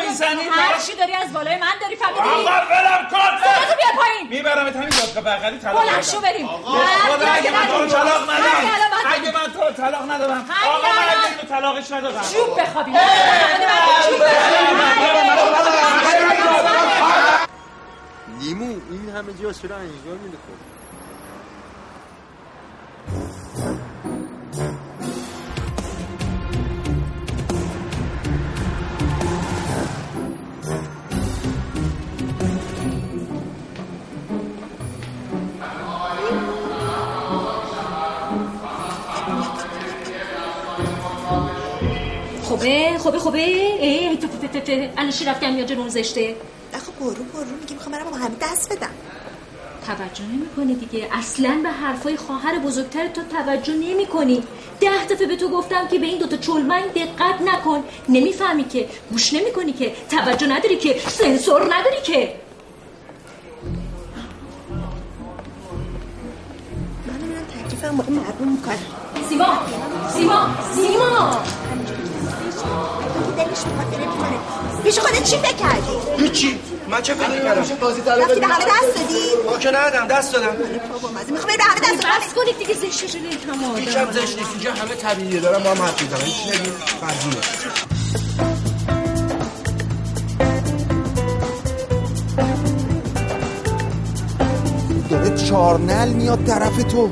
[0.09, 0.47] می‌زنی؟
[0.97, 5.23] داری از بالای من داری فهمیدی آقا ولم کن صداتو بیار پایین میبرمت همین دادگاه
[5.37, 6.03] بغلی طلاق بلند بدم.
[6.03, 8.41] شو بریم خدا اگه من تو طلاق باید
[9.15, 10.99] اگه من تو طلاق ندادم آقا من.
[11.09, 12.93] اگه اینو طلاقش ندادم جوب بخوابی
[18.41, 20.57] لیمو این همه جا چرا انجام میده خب
[43.07, 46.37] خوبه خوبه؟ ای تو تو تو الاشی رفتم یا جنون زشته؟
[46.75, 47.57] آخه برو برو.
[47.61, 48.91] میگه می‌خوام برم با همه دست بدم.
[49.87, 50.25] توجه
[50.59, 51.09] نمی دیگه.
[51.13, 54.43] اصلا به حرفای خواهر بزرگتر تو توجه نمی کنی
[54.81, 57.85] ده دفعه به تو گفتم که به این دوتا چلمنگ دقت نکن.
[58.09, 58.89] نمی‌فهمی که.
[59.11, 59.93] گوش نمی کنی که.
[60.11, 61.01] توجه نداری که.
[61.09, 62.35] سنسور نداری که.
[67.07, 68.79] من تکلیفم با این مردم می‌کنم
[69.29, 69.59] سیما
[70.13, 71.43] سیما سیما.
[74.85, 76.59] پیش خودت چی فکر کردی؟ هیچی.
[76.91, 80.07] من چه فکر کردم؟ بازی رفتی به همه دست دادی؟ ما که ندادم.
[80.07, 80.47] دست دادم.
[80.47, 84.13] بابا می‌خوام بری به همه دست بس کنید دیگه زشته شده این همه هم آدم
[84.13, 84.51] زشت نیست.
[84.53, 85.41] اینجا همه طبیعیه.
[85.41, 86.21] دارم با هم حرف می‌زنم.
[86.21, 87.41] هیچ نگیم فرضیه.
[95.11, 97.11] داره چارنل میاد طرف تو.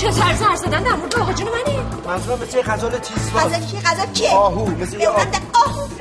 [0.00, 3.66] چه سر سر زدن در مورد آقا جون منه منظورم مثل یه غزال تیز غزل
[3.66, 5.24] کی غزل کیه آهو مثل به یه آهو.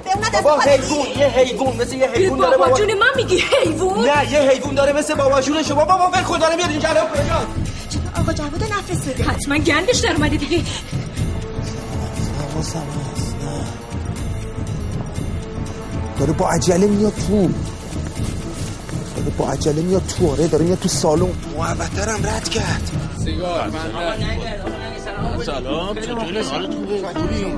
[0.04, 3.06] به اونم دست بابا حیوان یه حیوان مثل یه به حیوان داره بابا جون من
[3.16, 5.86] میگی حیوان؟ نه یه حیوان داره مثل بابا جون شما.
[5.86, 7.22] بابا ول کن داره میاد اینجا الان کجا
[7.90, 10.64] چطور آقا جواد نفرستاده حتما گندش در اومده دیگه.
[12.54, 12.84] حواسم
[13.14, 13.64] هست نه.
[16.20, 17.50] داره با عجله میاد تو.
[19.18, 21.28] داره با عجله میاد تو آره داره میاد تو سالن.
[21.58, 22.92] محبترم رد کرد.
[23.28, 23.72] سیگار.
[25.46, 27.54] سلام چطوری؟ خوبی؟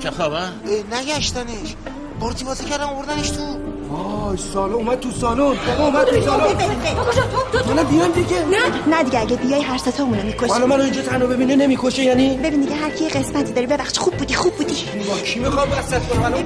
[0.00, 0.48] چه خبر؟
[0.92, 1.74] نگشتنش.
[2.20, 3.42] پارتی بازی کردم آوردنش تو.
[3.90, 5.36] وای سالن اومد تو سالن.
[5.38, 6.42] بابا اومد تو سالن.
[6.42, 8.36] آقا جان تو تو حالا بیام دیگه.
[8.44, 8.96] نه.
[8.96, 10.50] نه دیگه اگه بیای هر ستامونو می‌کشی.
[10.50, 13.98] حالا منو اینجا تنها ببینه نمی‌کشه یعنی؟ ببین دیگه هر کی قسمتی داری ببخش.
[13.98, 14.74] خوب بودی خوب بودی.
[15.08, 16.44] با کی می‌خوام وسط کنم؟ الان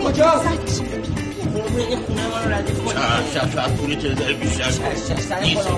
[1.79, 2.77] بده خونه ما رو ردیف
[3.35, 5.41] شب شب پول چه بیشتر.
[5.41, 5.69] نیست.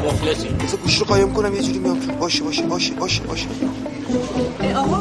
[0.00, 0.48] مخلصی.
[0.70, 1.98] چه گوش رو قایم کنم یه جوری میام.
[1.98, 3.46] باشه باشه باشه باشه باشه.
[4.76, 5.00] آقا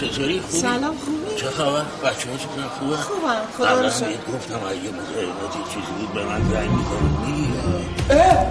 [0.00, 4.32] چه چطوری؟ خوبی؟ سلام خوبی؟ چه خبر؟ بچه ها چطور خوبه؟ خوبم خدا رو شد
[4.34, 8.46] گفتم اگه مزاحمتی چیزی بود به من زنگ می‌کنم میگه اه!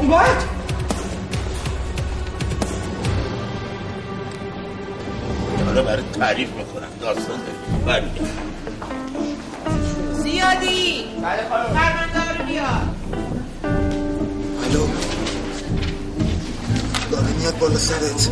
[0.00, 0.44] اومد!
[5.66, 7.38] حالا برای تعریف می‌کنم داستان
[7.86, 8.53] داریم.
[10.60, 12.88] زیادی بله خانم فرماندار بیاد
[14.64, 14.86] الو
[17.10, 18.30] داره میاد بالا سرت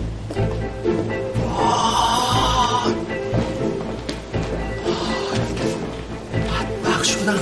[6.86, 7.38] بخش شدم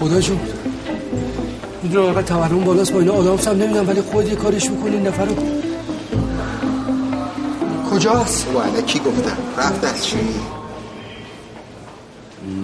[0.00, 0.40] خدا جون
[1.82, 5.24] می‌دونم تورم بالاست با اینا آدم هم نمی‌دونم ولی خود یه کارش می‌کنی این نفر
[5.24, 5.36] رو.
[7.90, 10.59] کجاست؟ و علکی گفتم رفت دستشویی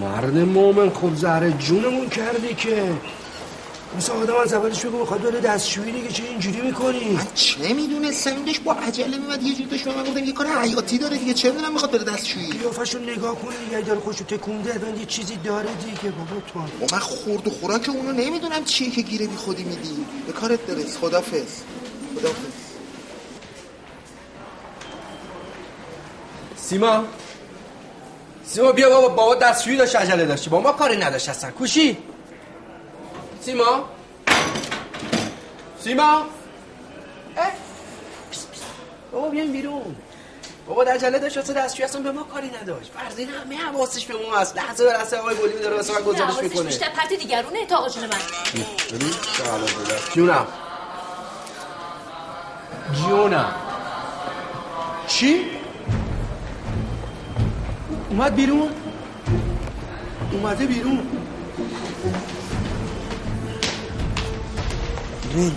[0.00, 2.92] مرد مومن خب زهر جونمون کردی که.
[3.96, 8.30] مثل آدم از اولش بگو می‌خواد بره دستشویی دیگه چه اینجوری می‌کنی؟ من چه می‌دونستم
[8.30, 11.35] این داشت با عجله میمد یه جور داشت من گفتم یه کار حیاتی داره دیگه.
[11.35, 15.37] چه می‌دونم می‌خواد بره دستشویی؟ قیافشو نگاه کنی دیگه داره خوشو تکونده من یه چیزی
[15.37, 16.11] داره دیگه.
[16.11, 16.70] بابا تو هم.
[16.80, 19.96] و من خورد و خوراک اونو نمی‌دونم چیه که گیره بی خودی میدی.
[20.26, 21.62] به کارت برس خدافز
[22.16, 22.52] خدافز
[26.56, 27.04] سیما.
[28.46, 31.98] سیما بیا بابا بابا دستشویی داشت عجله داشتی با ما کاری نداشت اصلا؟ کوشی؟
[33.40, 33.85] سیما؟
[35.80, 36.26] سیما؟
[37.37, 37.52] اه.
[39.12, 39.96] بابا بیاین بیرون.
[40.66, 42.90] بابا در عجله داشت واسه دستشویی اصلا به ما کاری نداشت.
[42.98, 44.56] فرزین همه حواسش به ما هست.
[44.56, 46.62] لحظه به لحظه آقای گلی داره واسه من گزارش می‌کنه.
[46.62, 48.18] بیشتر پرت دیگرونه تا آقا جون من؟
[48.92, 49.11] ببین
[50.14, 50.46] جونم.
[53.09, 53.54] جونم.
[55.06, 55.50] چی؟
[58.10, 58.68] اومد بیرون؟
[60.32, 60.98] اومده بیرون
[65.32, 65.52] ببین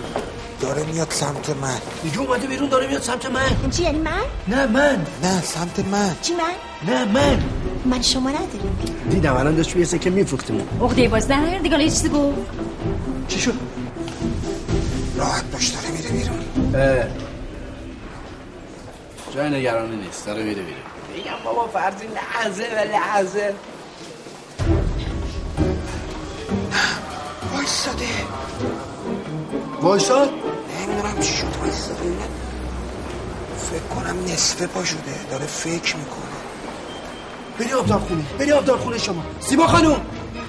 [0.60, 4.10] داره میاد سمت من دیگه اومده بیرون داره میاد سمت من چی یعنی من؟
[4.48, 7.38] نه من نه سمت من چی من؟ نه من
[7.84, 8.78] من شما نداریم
[9.10, 12.36] دیدم الان داشت یه سکه میفروختیم عقده باز نیار دیگه حالا یه چیزی گفت
[13.28, 13.54] چی شد؟
[15.16, 16.38] راحت باش داره میره بیرون
[16.74, 17.29] اه.
[19.34, 20.26] جای نگرانی نیست.
[20.26, 20.80] داره میره بیرون
[21.16, 23.54] میگم بابا فرضی لحظه و لحظه.
[27.54, 28.06] وایستاده
[29.82, 30.30] وایساد
[30.86, 32.12] نمی‌دونم چی شد وایستاده
[33.70, 34.98] فکر کنم نصفه پا شده.
[35.30, 36.20] داره فکر می‌کنه.
[37.58, 38.24] بری آبدار خونه.
[38.38, 39.22] بری آبدار خونه شما.
[39.40, 40.00] سیما خانوم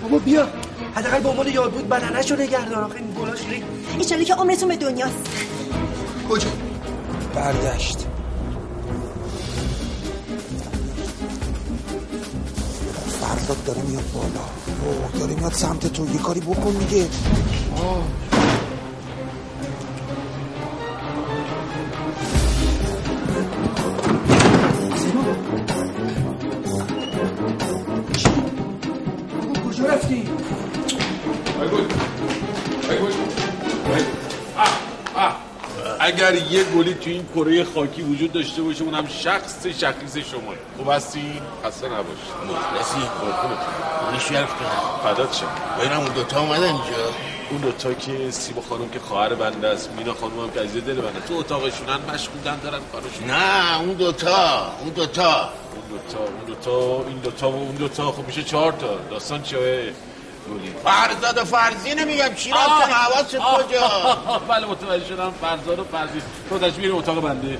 [0.01, 0.47] بابا بیا.
[0.95, 3.67] حداقل به عنوان یاد بود بدنش رو نگهدار آخه این گلاش ریخت
[3.97, 5.29] ایشالا که عمرتون به دنیاست.
[6.29, 6.49] کجا؟
[7.35, 8.07] برگشت.
[13.65, 14.27] داره میاد بالا.
[14.27, 16.05] اوه داره میاد سمت تو.
[16.05, 17.05] یه کاری بکن دیگه.
[17.05, 18.30] کجا
[36.11, 40.53] اگر یه گلی تو این کره خاکی وجود داشته باشه اونم شخص شخیص شما.
[40.77, 42.99] خوب هستی؟ خسته نباشید مخلصی.
[43.21, 43.59] قربونت
[44.13, 45.47] نیش یرف کنم فدات شم.
[45.79, 47.03] ببینم اون دوتا اومدن اینجا.
[47.51, 50.93] اون دوتا که سیما خانم که خواهر بنده است مینا خانم هم که عزیز دل
[50.93, 53.27] بنده تو اتاقشونن مشغولن دارن کارشون.
[53.27, 55.49] نه اون دوتا اون دوتا.
[55.73, 58.11] اون دوتا اون دوتا این دوتا و اون دوتا.
[58.11, 58.99] خب میشه چهار تا.
[59.09, 59.93] داستان چیه؟
[60.51, 65.33] گلی فرزاد و فرزینه میگم چی رفتن حواست کجا؟ بله متوجه شدم.
[65.41, 67.57] فرزاد و فرزین تو بیریم اتاق بنده.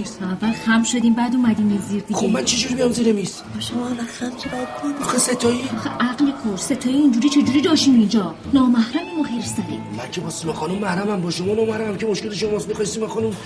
[0.00, 2.20] میز اول خم شدیم بعد اومدیم یه زیر دیگه.
[2.20, 5.90] خب من چجوری بیام زیر میز؟ شما وقت خم چه باید کنید آخه ستایی؟ آخه
[5.90, 10.52] عقل کور ستایی اینجوری چجوری داشتیم اینجا؟ نامحرمیم و خیر سریم من که با سیما
[10.52, 13.36] خانوم محرمم با شما نامحرمم که مشکل شماست می‌خوای سیما خانوم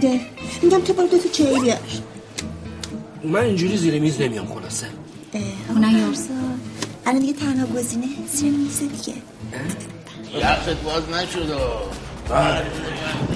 [0.00, 0.20] ده.
[0.62, 1.78] میگم تو برو تو چایی بیار.
[3.24, 4.86] من اینجوری زیر میز نمیام خلاصه.
[5.68, 6.14] خونه یار.
[7.06, 9.18] الان دیگه تنها گزینه زیر میز دیگه.
[10.38, 11.50] یخت باز نشد.
[11.50, 13.35] و.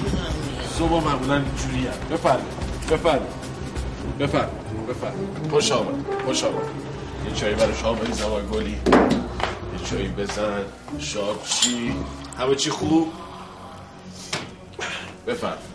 [0.77, 2.47] صبح معمولا اینجوری هم بفرمایید.
[2.91, 3.41] بفرمایید.
[4.19, 4.87] بفرمایید.
[4.89, 5.51] بفرمایید.
[5.51, 6.05] خوش آمد.
[6.25, 6.63] خوش آمد.
[7.27, 8.71] یه چایی برای شما بریزم آقای گلی.
[8.71, 10.63] یه چایی بزن.
[10.99, 11.93] شاد چی
[12.37, 13.13] همه چی خوب؟
[15.27, 15.71] بفرمایید.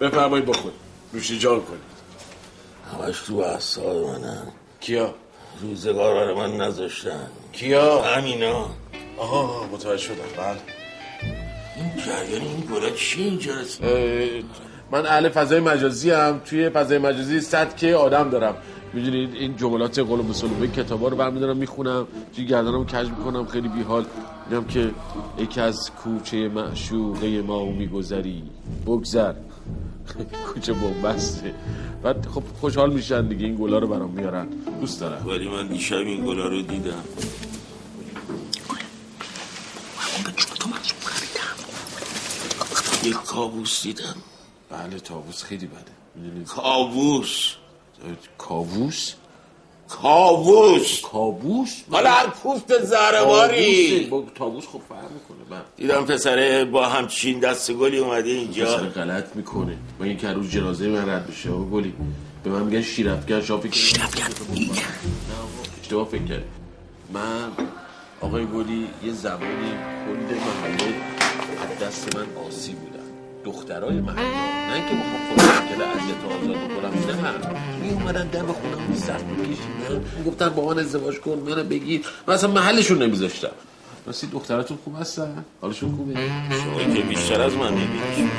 [0.00, 0.72] بفرمایید بخور.
[1.14, 1.88] نوشی جان کنید.
[2.92, 4.52] همش تو اعصاب منم.
[4.80, 5.14] کیا؟
[5.60, 8.66] روزگار برای من نذاشتن کیا؟ همینا.
[9.18, 10.14] آها متوجه شدم.
[10.36, 10.77] بله.
[11.78, 13.52] این جریان این گلا چی اینجا؟
[13.82, 14.42] اه،
[14.92, 18.54] من اهل فضای مجازی هم توی فضای مجازی صد که آدم دارم.
[18.92, 22.06] می‌دونید این جملات قول مسلمه کتابا رو برمیدارم می‌خونم
[22.36, 24.04] توی گردنم کج می‌کنم خیلی بیحال.
[24.50, 24.90] میگم که
[25.38, 28.42] یکی از کوچه معشوقه ما میگذری.
[28.86, 29.32] بگذر.
[30.54, 31.54] کوچه بومبسته
[32.02, 34.46] بعد خب خوشحال میشن دیگه این گلا رو برام میارن.
[34.80, 35.26] دوست دارم.
[35.28, 37.04] ولی من دیشب این گلا رو دیدم.
[43.08, 44.16] یک کابوس دیدم.
[44.70, 46.44] بله تابوس خیلی بده.
[46.44, 47.54] کابوس.
[48.38, 49.14] کاووس
[49.88, 51.00] کابوس.
[51.00, 57.40] کابوس؟ حالا هر کوفت زهرباری با تابوس خب فرق می‌کنه من دیدم پسره با همچین
[57.40, 59.76] دست گلی اومده پسر اینجا غلط می‌کنه.
[59.98, 61.94] من این که روز جنازه من رد بشه آقا گلی.
[62.44, 64.24] به من میگن شیرفگن شما فکر شیرفگن
[65.82, 66.44] اشتباه فکر کرد
[67.12, 67.52] من
[68.20, 69.70] آقای گلی یه زمانی
[70.06, 70.94] کل محله
[71.62, 72.97] از دست من آسی بودن
[73.44, 74.20] دخترای محله
[74.68, 76.92] نه اینکه بخوام خودم که اذیت و آزاد بکنم
[77.26, 80.04] نه می اومدن دم خونم سخت میکشیدن.
[80.18, 82.06] می‌گفتن با من ازدواج کن منو بگیر.
[82.26, 83.50] من اصلا محلشون نمیذاشتم.
[84.06, 86.14] راستی دختراتون خوب هستن؟ حالشون خوبه؟
[86.62, 88.30] شما که بیشتر از من می‌بینی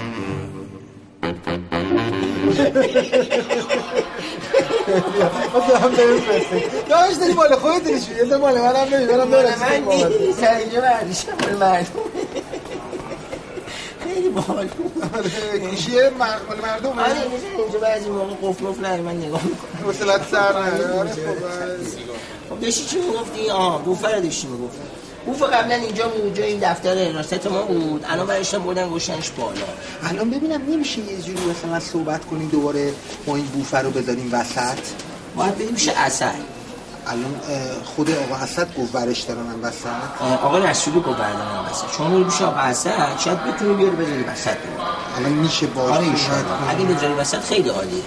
[5.82, 10.40] هم بفرستیم داشت داری مال خودت نشون یه مال منم ببین منم برسیم من نیست
[10.40, 11.90] سر اینجا بردیشم مال مردم
[14.14, 14.68] خیلی باحال
[15.62, 16.28] گوشیه مال
[16.64, 19.86] مردم آره میزن اینجا بعضی موقع قفل نره من نگاه می‌کنم.
[19.86, 21.12] حوصلت سر نره آره.
[22.50, 24.80] خب داشتی چی می‌گفتی؟ آه بوفه رو داشتی می‌گفتی.
[25.26, 28.06] بوفه قبلا اینجا بود این دفتر حراست ما بود.
[28.10, 29.52] الان برایش بردن گوشنش بالا.
[30.04, 32.94] الان ببینم نمیشه یه جوری مثلا صحبت کنی دوباره
[33.28, 34.78] ما این بوفه رو بذاریم وسط؟
[35.36, 36.26] باید بریم پیش اصل
[37.08, 37.36] الان
[37.96, 39.88] خود آقا اسد گفت ورش دارن وسط
[40.44, 44.58] آقا رسولی گفت بردارم وسط شما میری پیش آقا اسد شاید بتونی بیاری بذاری وسط
[45.18, 46.70] الان میشه باش آره کنی.
[46.70, 48.04] اگه بذاری وسط خیلی عالیه.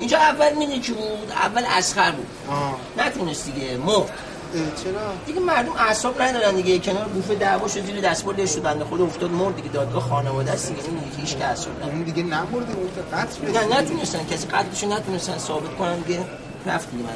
[0.00, 2.26] اینجا اول می‌دونی کی بود؟ اول اسخر بود.
[2.50, 2.76] آه.
[3.06, 4.10] نتونست دیگه مرد.
[4.54, 6.78] چرا؟ دیگه مردم اعصاب ندارن دیگه.
[6.78, 8.62] کنار بوفه دعوا شد زیر لش شد.
[8.62, 9.68] بنده خدا افتاد مرد دیگه.
[9.68, 10.80] دادگاه خانواده است دیگه.
[10.84, 14.26] این هیچ که اعصاب نداره دیگه نمرده که قتل نه نتونستن.
[14.26, 16.24] کسی قتلشو نتونستن ثابت کنن دیگه
[16.66, 17.10] رفت دیگه من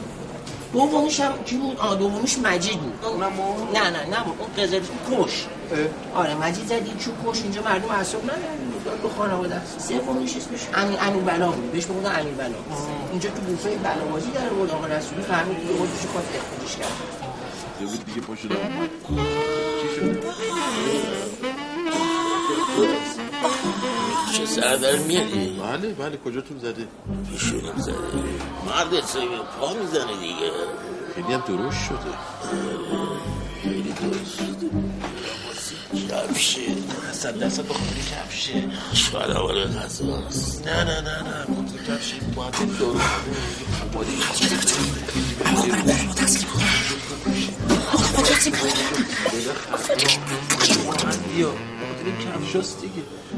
[0.72, 3.04] دومیش هم کی بود؟ آه دومیش مجید بود.
[3.74, 4.36] نه نه نه بود.
[4.40, 5.46] اون قزل کش
[6.14, 8.58] آره مجید زدی چو کش اینجا مردم اعصاب ندارن.
[8.84, 9.54] دادگاه خانواده.
[9.54, 11.72] است سومیش اسمش امیر امیر بلا بود.
[11.72, 12.54] بهش می‌گفتن امیر بلا
[13.10, 14.70] اینجا تو بوفه بلابازی در بود.
[14.70, 16.92] آقا رسولی فهمید دیگه خودش خواست اخراجش کرد.
[17.80, 18.56] یه دیگه پا شدم
[19.82, 20.24] چی شد؟
[24.36, 26.88] چه سر در میاری؟ بله بله کجاتون زده؟
[27.30, 27.94] پیشونم زده.
[28.66, 29.28] مرد سوی
[29.60, 30.50] پا می‌زنه دیگه.
[31.14, 32.12] خیلی هم درشت شده.
[33.62, 34.70] خیلی درست شده
[35.94, 36.60] کفشه
[37.12, 38.64] صد درصد به خاطر کفشه
[38.94, 41.44] شاید اول نه نه نه نه.
[41.44, 43.28] خاطر کفشه باید درست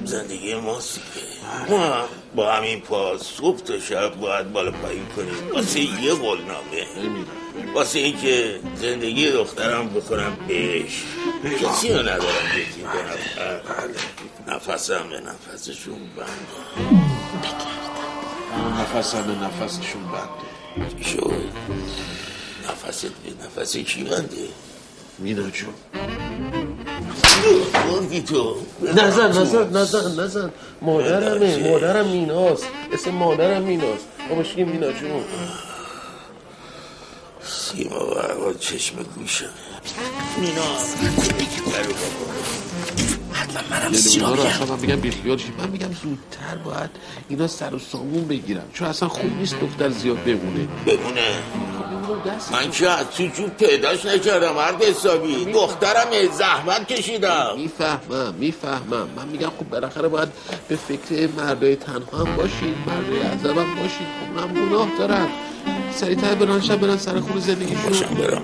[0.05, 5.53] زندگی ماست دیگه ما با همین پا صبح تا شب باید بالا پایین کنیم.
[5.55, 6.87] واسه یه قولنامه.
[7.75, 11.03] واسه اینکه زندگی دخترم بکنم بهش.
[11.45, 13.89] کسی رو ندارم یکی دو نفر
[14.49, 16.31] نفسم به نفسشون بنده.
[18.83, 21.05] نفسم به نفسشون بنده.
[21.05, 21.51] شد
[22.69, 24.49] نفست به نفس کی بنده؟
[25.19, 25.75] مینا جون
[27.91, 28.57] گفتی تو.
[28.83, 30.53] نزن نزن نزن نزن.
[30.83, 32.67] مادرمه مادرم میناست.
[32.93, 34.07] اسم مادرم میناست.
[34.29, 35.25] بابا چی مینا جون.
[37.43, 38.07] سیما
[38.47, 39.51] و چشم گوشم
[40.41, 40.63] مینا
[41.67, 41.95] برو
[43.33, 46.91] حتما منم رو اصلا من میگم بیخیال شی من میگم زودتر باید
[47.29, 50.69] اینا سر و سامون بگیرم چون اصلا خوب نیست دختر زیاد بمونه.
[50.87, 51.31] بمونه.
[52.53, 55.45] من که از تو جوب پیداش نکردم مرد حسابی.
[55.45, 57.55] دخترم زحمت کشیدم.
[57.57, 59.09] می‌فهمم می‌فهمم.
[59.17, 60.29] من میگم خب بالاخره باید
[60.69, 64.07] به فکر مردای تنها هم باشین مردای عذب هم باشین.
[64.21, 65.29] خب من گناه دارم.
[65.95, 67.91] سریعتر برن شب برن سر خون زندگیشون.
[67.91, 68.43] باشم برم.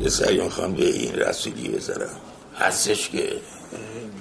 [0.00, 2.16] یه سری می‌خوام به این رسولی بذارم
[2.58, 3.32] هستش که.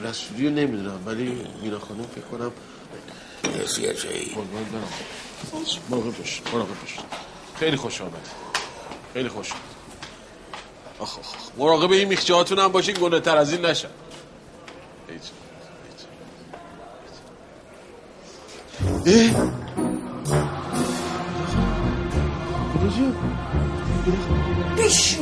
[0.03, 2.51] رسولی رو نمی‌دونم ولی مینا خانم فکر کنم
[3.57, 3.93] مرسی برم.
[5.89, 6.95] مراقب باش مراقب باش.
[7.59, 8.27] خیلی خوش آمد
[9.13, 9.61] خیلی خوش آمد
[10.99, 11.49] آخ آخ آخ.
[11.57, 13.88] مراقب این میخچهاتون هم باشین گناه تر از این نشن.
[15.09, 15.21] هیچ.
[24.77, 25.17] هیچ.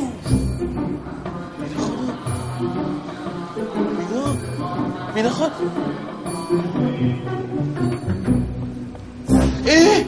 [5.18, 5.50] مینا خان
[9.66, 10.04] اه!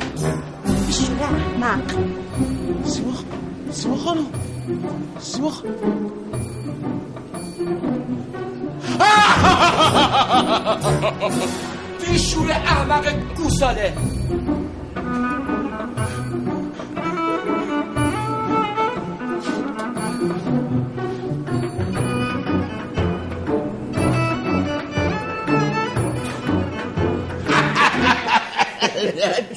[0.87, 1.91] بیشور احمق
[2.85, 3.13] سیما
[3.71, 4.27] سیما خانم.
[5.21, 5.75] سیما خانم
[12.01, 13.07] بیشور احمق
[13.37, 13.93] گوساله.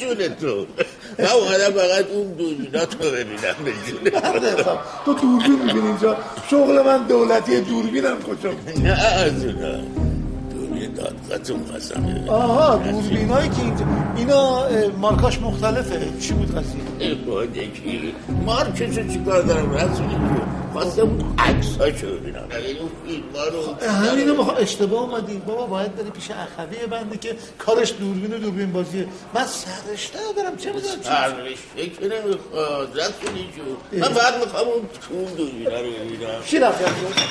[0.05, 0.65] نه جون تو.
[1.19, 4.77] من اومدم فقط اون دوربینا تو ببینم به جون خودم.
[5.05, 6.17] تو دوربین می‌بینی اینجا؟
[6.51, 8.51] شغل من دولتی دوربینم کجا؟
[8.83, 9.77] نه از اونا.
[10.51, 13.85] دوربین دادگاهتون خواستم آها دوربین هایی که اینجا.
[14.17, 14.67] اینا
[15.01, 15.99] مارکاش مختلفه.
[16.21, 18.13] چی بود قضیه؟ ای بادکی
[18.45, 20.15] مارکشو چیکار دارم؟ رسولی
[20.73, 25.37] خواستم اون عکساشو ببینم یعنی اون فیلم رو همینو اشتباه اومدی.
[25.37, 30.57] بابا باید بری پیش اخوی بنده که کارش دوربین و دوربین بازیه من سررشته دارم
[30.57, 32.97] چه می‌دونم چی؟ سررشته که نمی‌خواد.
[33.91, 36.43] من فقط می‌خوام اون تو دوربینا رو ببینم.
[36.45, 36.83] چی رفت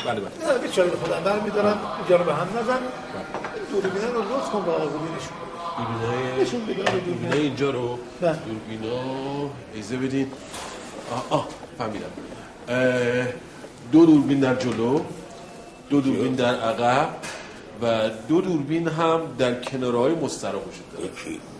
[0.07, 0.59] بله بله.
[0.62, 1.78] بیچاره به خودم برمیدارم.
[1.99, 2.78] اینجا رو به هم نزن.
[3.70, 5.36] دوربینه رو لطف کن با آقابینشون
[6.66, 7.99] دوربینه دوربینه اینجا رو.
[8.20, 8.38] بله.
[8.47, 10.32] دوربینا ایزه بدین
[11.11, 12.07] آه, آه فهمیدم.
[13.92, 15.00] دو دوربین در جلو
[15.90, 17.08] دو دوربین در عقب
[17.82, 21.51] و دو دوربین هم در کنارهای مستراح وجود داره.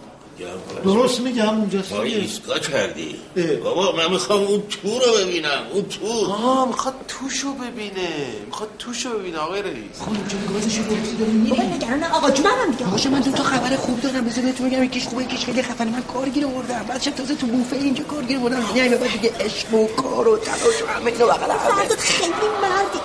[0.85, 2.03] درست میگم اونجاست ما.
[2.03, 3.17] ایستگاه کردی.
[3.65, 6.33] بابا من می‌خوام اون تو رو ببینم اون تو.
[6.33, 8.09] آه می‌خواد توشو ببینه.
[8.47, 10.01] می‌خواد توشو ببینه آقای رئیس.
[10.05, 12.91] خانم جون گازشو گفتی؟ داری میری بابا نگران آقا جونم دیگه.
[12.91, 14.25] باشه من دو تا خبر خوب دارم.
[14.25, 15.91] بذار بهتون بگم یکیش خوبه یکیش خیلی خفنه.
[15.91, 16.85] من کارگیر آوردم.
[16.89, 18.65] بعدش هم تازه تو بوفه اینجا کارگیر آوردم.
[18.75, 21.83] یعنی بعد دیگه عشق و کار و تلاش و همه اینو بغل همه.
[21.83, 22.99] فردا خیلی مردی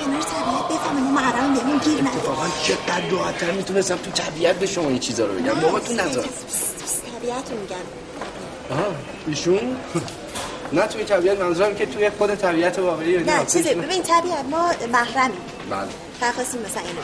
[0.00, 2.16] کنار طبیعت بفهمیم ما محرم بهمون گیر نده.
[2.16, 5.60] اتفاقا چقدر راحت‌تر می‌تونستم تو طبیعت به شما این چیزا رو بگم.
[5.60, 6.24] بابا تو نذار.
[7.18, 7.76] طبیعت رو میگن
[8.70, 8.94] آها
[9.26, 9.76] ایشون؟
[10.72, 13.74] نه توی طبیعت منظورم که توی خود طبیعت واقعی یعنی نه نه.
[13.74, 15.40] ببین طبیعت ما محرمیم
[15.70, 15.88] بله.
[16.20, 17.00] تخواستیم مثلا اینو.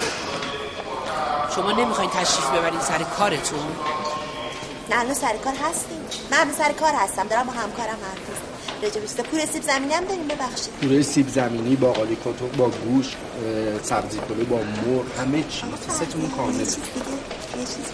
[1.54, 3.58] شما نمی‌خواین تشریف ببرین سر کارتون؟
[4.90, 6.00] نه الان سر کار هستیم.
[6.30, 8.51] من سر کار هستم دارم با همکارم حرف
[8.90, 10.72] بیسته پور سیب زمینی هم داریم ببخشید.
[10.82, 13.16] پوره سیب زمینی باقالی کتو با گوش
[13.82, 15.62] سبزی پلو با مرغ همه چی.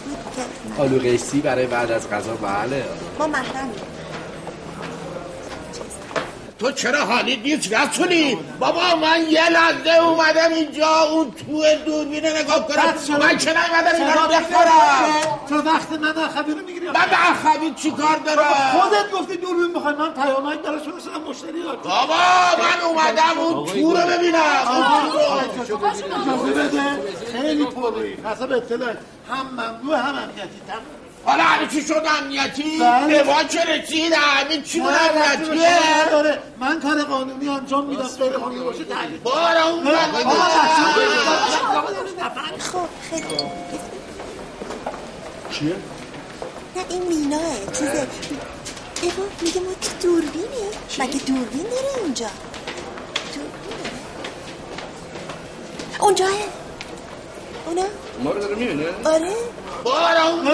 [0.04, 2.84] بود که آلو قیسی برای بعد از غذا بله.
[3.18, 3.97] ما محرمیم.
[6.58, 8.38] تو چرا حالی نیست؟ رسولی.
[8.58, 12.94] بابا من یه لحظه اومدم اینجا اون تو دوربینه نگاه کنم.
[13.18, 15.38] من چرا اومدم اینا رو بخورم.
[15.48, 18.44] تو وقت من اخوی رو می‌گیری؟ من به اخوی چی کار دارم؟
[18.80, 19.94] خودت گفتی دوربین می‌خوای.
[19.94, 22.14] من پیامک براش فرستادم مشتریات بابا
[22.58, 24.40] من اومدم اون تو رو ببینم.
[25.62, 26.82] اجازه بده.
[27.32, 28.94] خیلی پروی حسب اطلاع
[29.30, 30.82] هم ممنوع هم امنیتی تمام
[31.24, 33.22] حالا همه چی شد؟ امنیتی؟ بله.
[33.22, 38.08] به چه رسید؟ همه چی بود؟ شما امنیتیه؟ من کار قانونی انجام میدم.
[38.18, 39.20] غیر قانونی باشه تحلیل.
[39.20, 39.96] بارا اون آقا،
[42.58, 43.22] خب خیلی.
[43.22, 43.50] خوب.
[45.50, 45.76] چیه؟
[46.76, 48.06] نه این میناه چیزه.
[49.02, 50.46] ایوا میگه ما تو دوربینه.
[50.98, 52.26] مگه دوربین داره اونجا؟
[53.34, 53.90] دوربینه.
[56.00, 56.28] اونجاه
[57.68, 57.82] اونا
[58.24, 59.32] ما رو داره می‌بینه؟ آره
[59.84, 60.46] بارا اون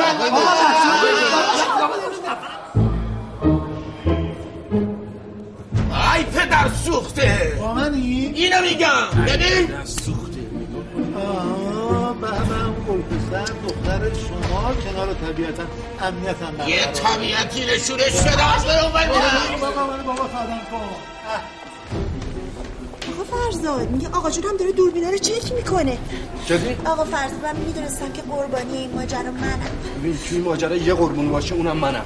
[6.15, 9.75] ای پدر سوخته با منی؟ اینو میگم ببین
[11.17, 15.63] آها به همه اون گلپسر دختر شما کنار طبیعتا
[16.01, 18.93] امنیت هم یه طبیعتی نشونش شده از به اون
[19.61, 20.29] بابا بابا بابا
[23.15, 25.99] آقا فرزاد میگه آقا جون هم داره دوربینا رو چک می‌کنه.
[26.47, 29.71] جدی؟ آقا فرزاد من می‌دونستم که قربانی این ماجرا منم.
[30.01, 32.05] ببین توی ماجرا یه قربون باشه اونم منم.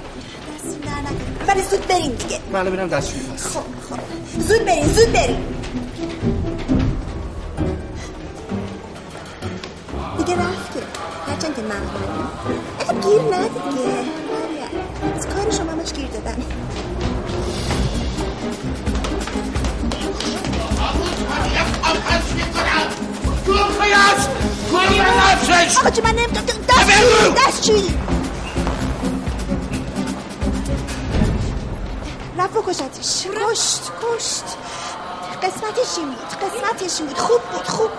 [0.57, 2.41] دستیم در نکنیم ولی زود بریم دیگه.
[2.53, 4.01] من دستشویی پس خب خب.
[4.41, 5.37] زود بریم زود بریم.
[10.19, 10.81] دیگه رفته.
[11.27, 11.83] هرچند که من
[12.79, 15.17] اگه گیر نده دیگه مریم.
[15.17, 16.07] از کار شما همش گیر
[25.49, 26.91] دادن آقا چون من نمی‌دونم دست
[32.39, 33.27] رفت و کشتش.
[33.27, 34.45] کشت کشت.
[35.43, 37.19] قسمتش این بود قسمتش این بود.
[37.19, 37.99] خوب بود خوب بود.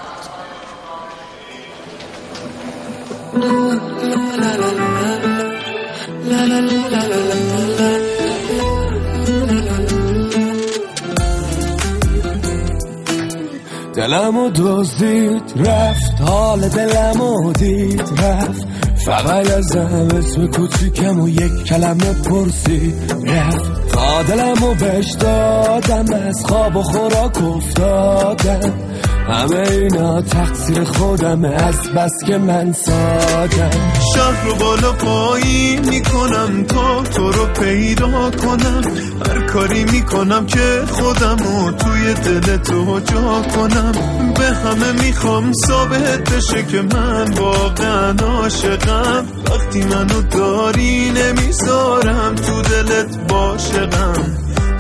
[14.00, 16.22] دلم و دزدید رفت.
[16.22, 18.68] حال دلم و دید رفت.
[18.96, 22.94] فقط ازم اسم کوچیکم و یک کلمه پرسی
[23.26, 23.90] رفت.
[23.92, 28.89] تا دلم و بهش دادم از خواب و خوراک افتادم.
[29.30, 31.48] همه اینا تقصیر خودمه.
[31.48, 33.70] از بس که من سادم
[34.16, 38.82] شهر رو بالا پایین می‌کنم تا تو رو پیدا کنم.
[39.28, 43.92] هر کاری می‌کنم که خودم رو توی دل تو جا کنم.
[44.40, 49.26] به همه می‌خوام ثابت بشه که من واقعا عاشقم.
[49.46, 54.24] وقتی منو داری نمی‌ذارم تو دلت باشقم.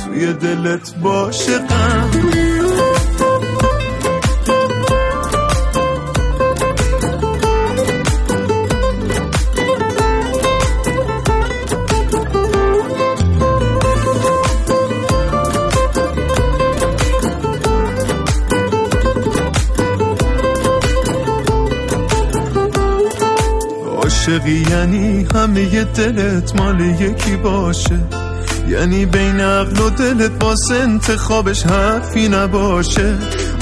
[0.05, 2.09] توی دلت باشقم.
[24.39, 27.99] عاشقی یعنی همه دلت مال یکی باشه.
[28.69, 33.15] یعنی بین عقل و دلت واسه انتخابش حرفی نباشه.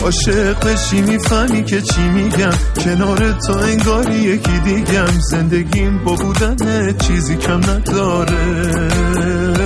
[0.03, 2.53] عاشق بشی می‌فهمی که چی میگم.
[2.83, 5.19] کنار تو انگاری یکی دیگم.
[5.31, 6.55] زندگیم با بودن
[6.97, 9.56] چیزی کم نداره.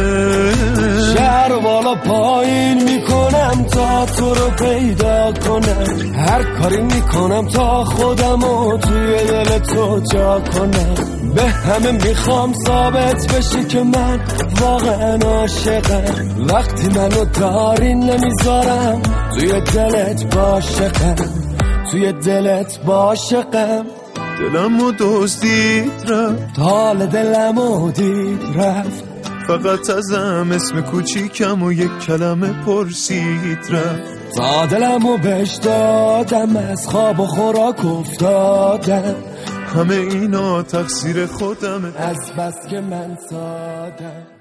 [1.64, 6.16] بالا پایین می‌کنم تا تو رو پیدا کنم.
[6.16, 10.96] هر کاری می‌کنم تا خودم و توی دل تو جا کنم.
[11.36, 14.20] به همه می‌خوام ثابت بشی که من
[14.62, 16.46] واقعا عاشقم.
[16.50, 19.02] وقتی منو داری نمی‌ذارم
[19.34, 21.16] توی دلت باشقم
[21.92, 23.86] توی دلت باشقم
[24.40, 26.60] دلم و دزدید رفت.
[26.60, 29.11] حال دلم و دید رفت.
[29.48, 34.36] فقط ازم اسم کوچیکم و یک کلمه پرسید رفت.
[34.38, 39.16] تا دلم و بهش دادم از خواب و خوراک افتادم.
[39.76, 41.92] همه اینا تقصیر خودمه.
[41.98, 44.41] از بس که من سادم.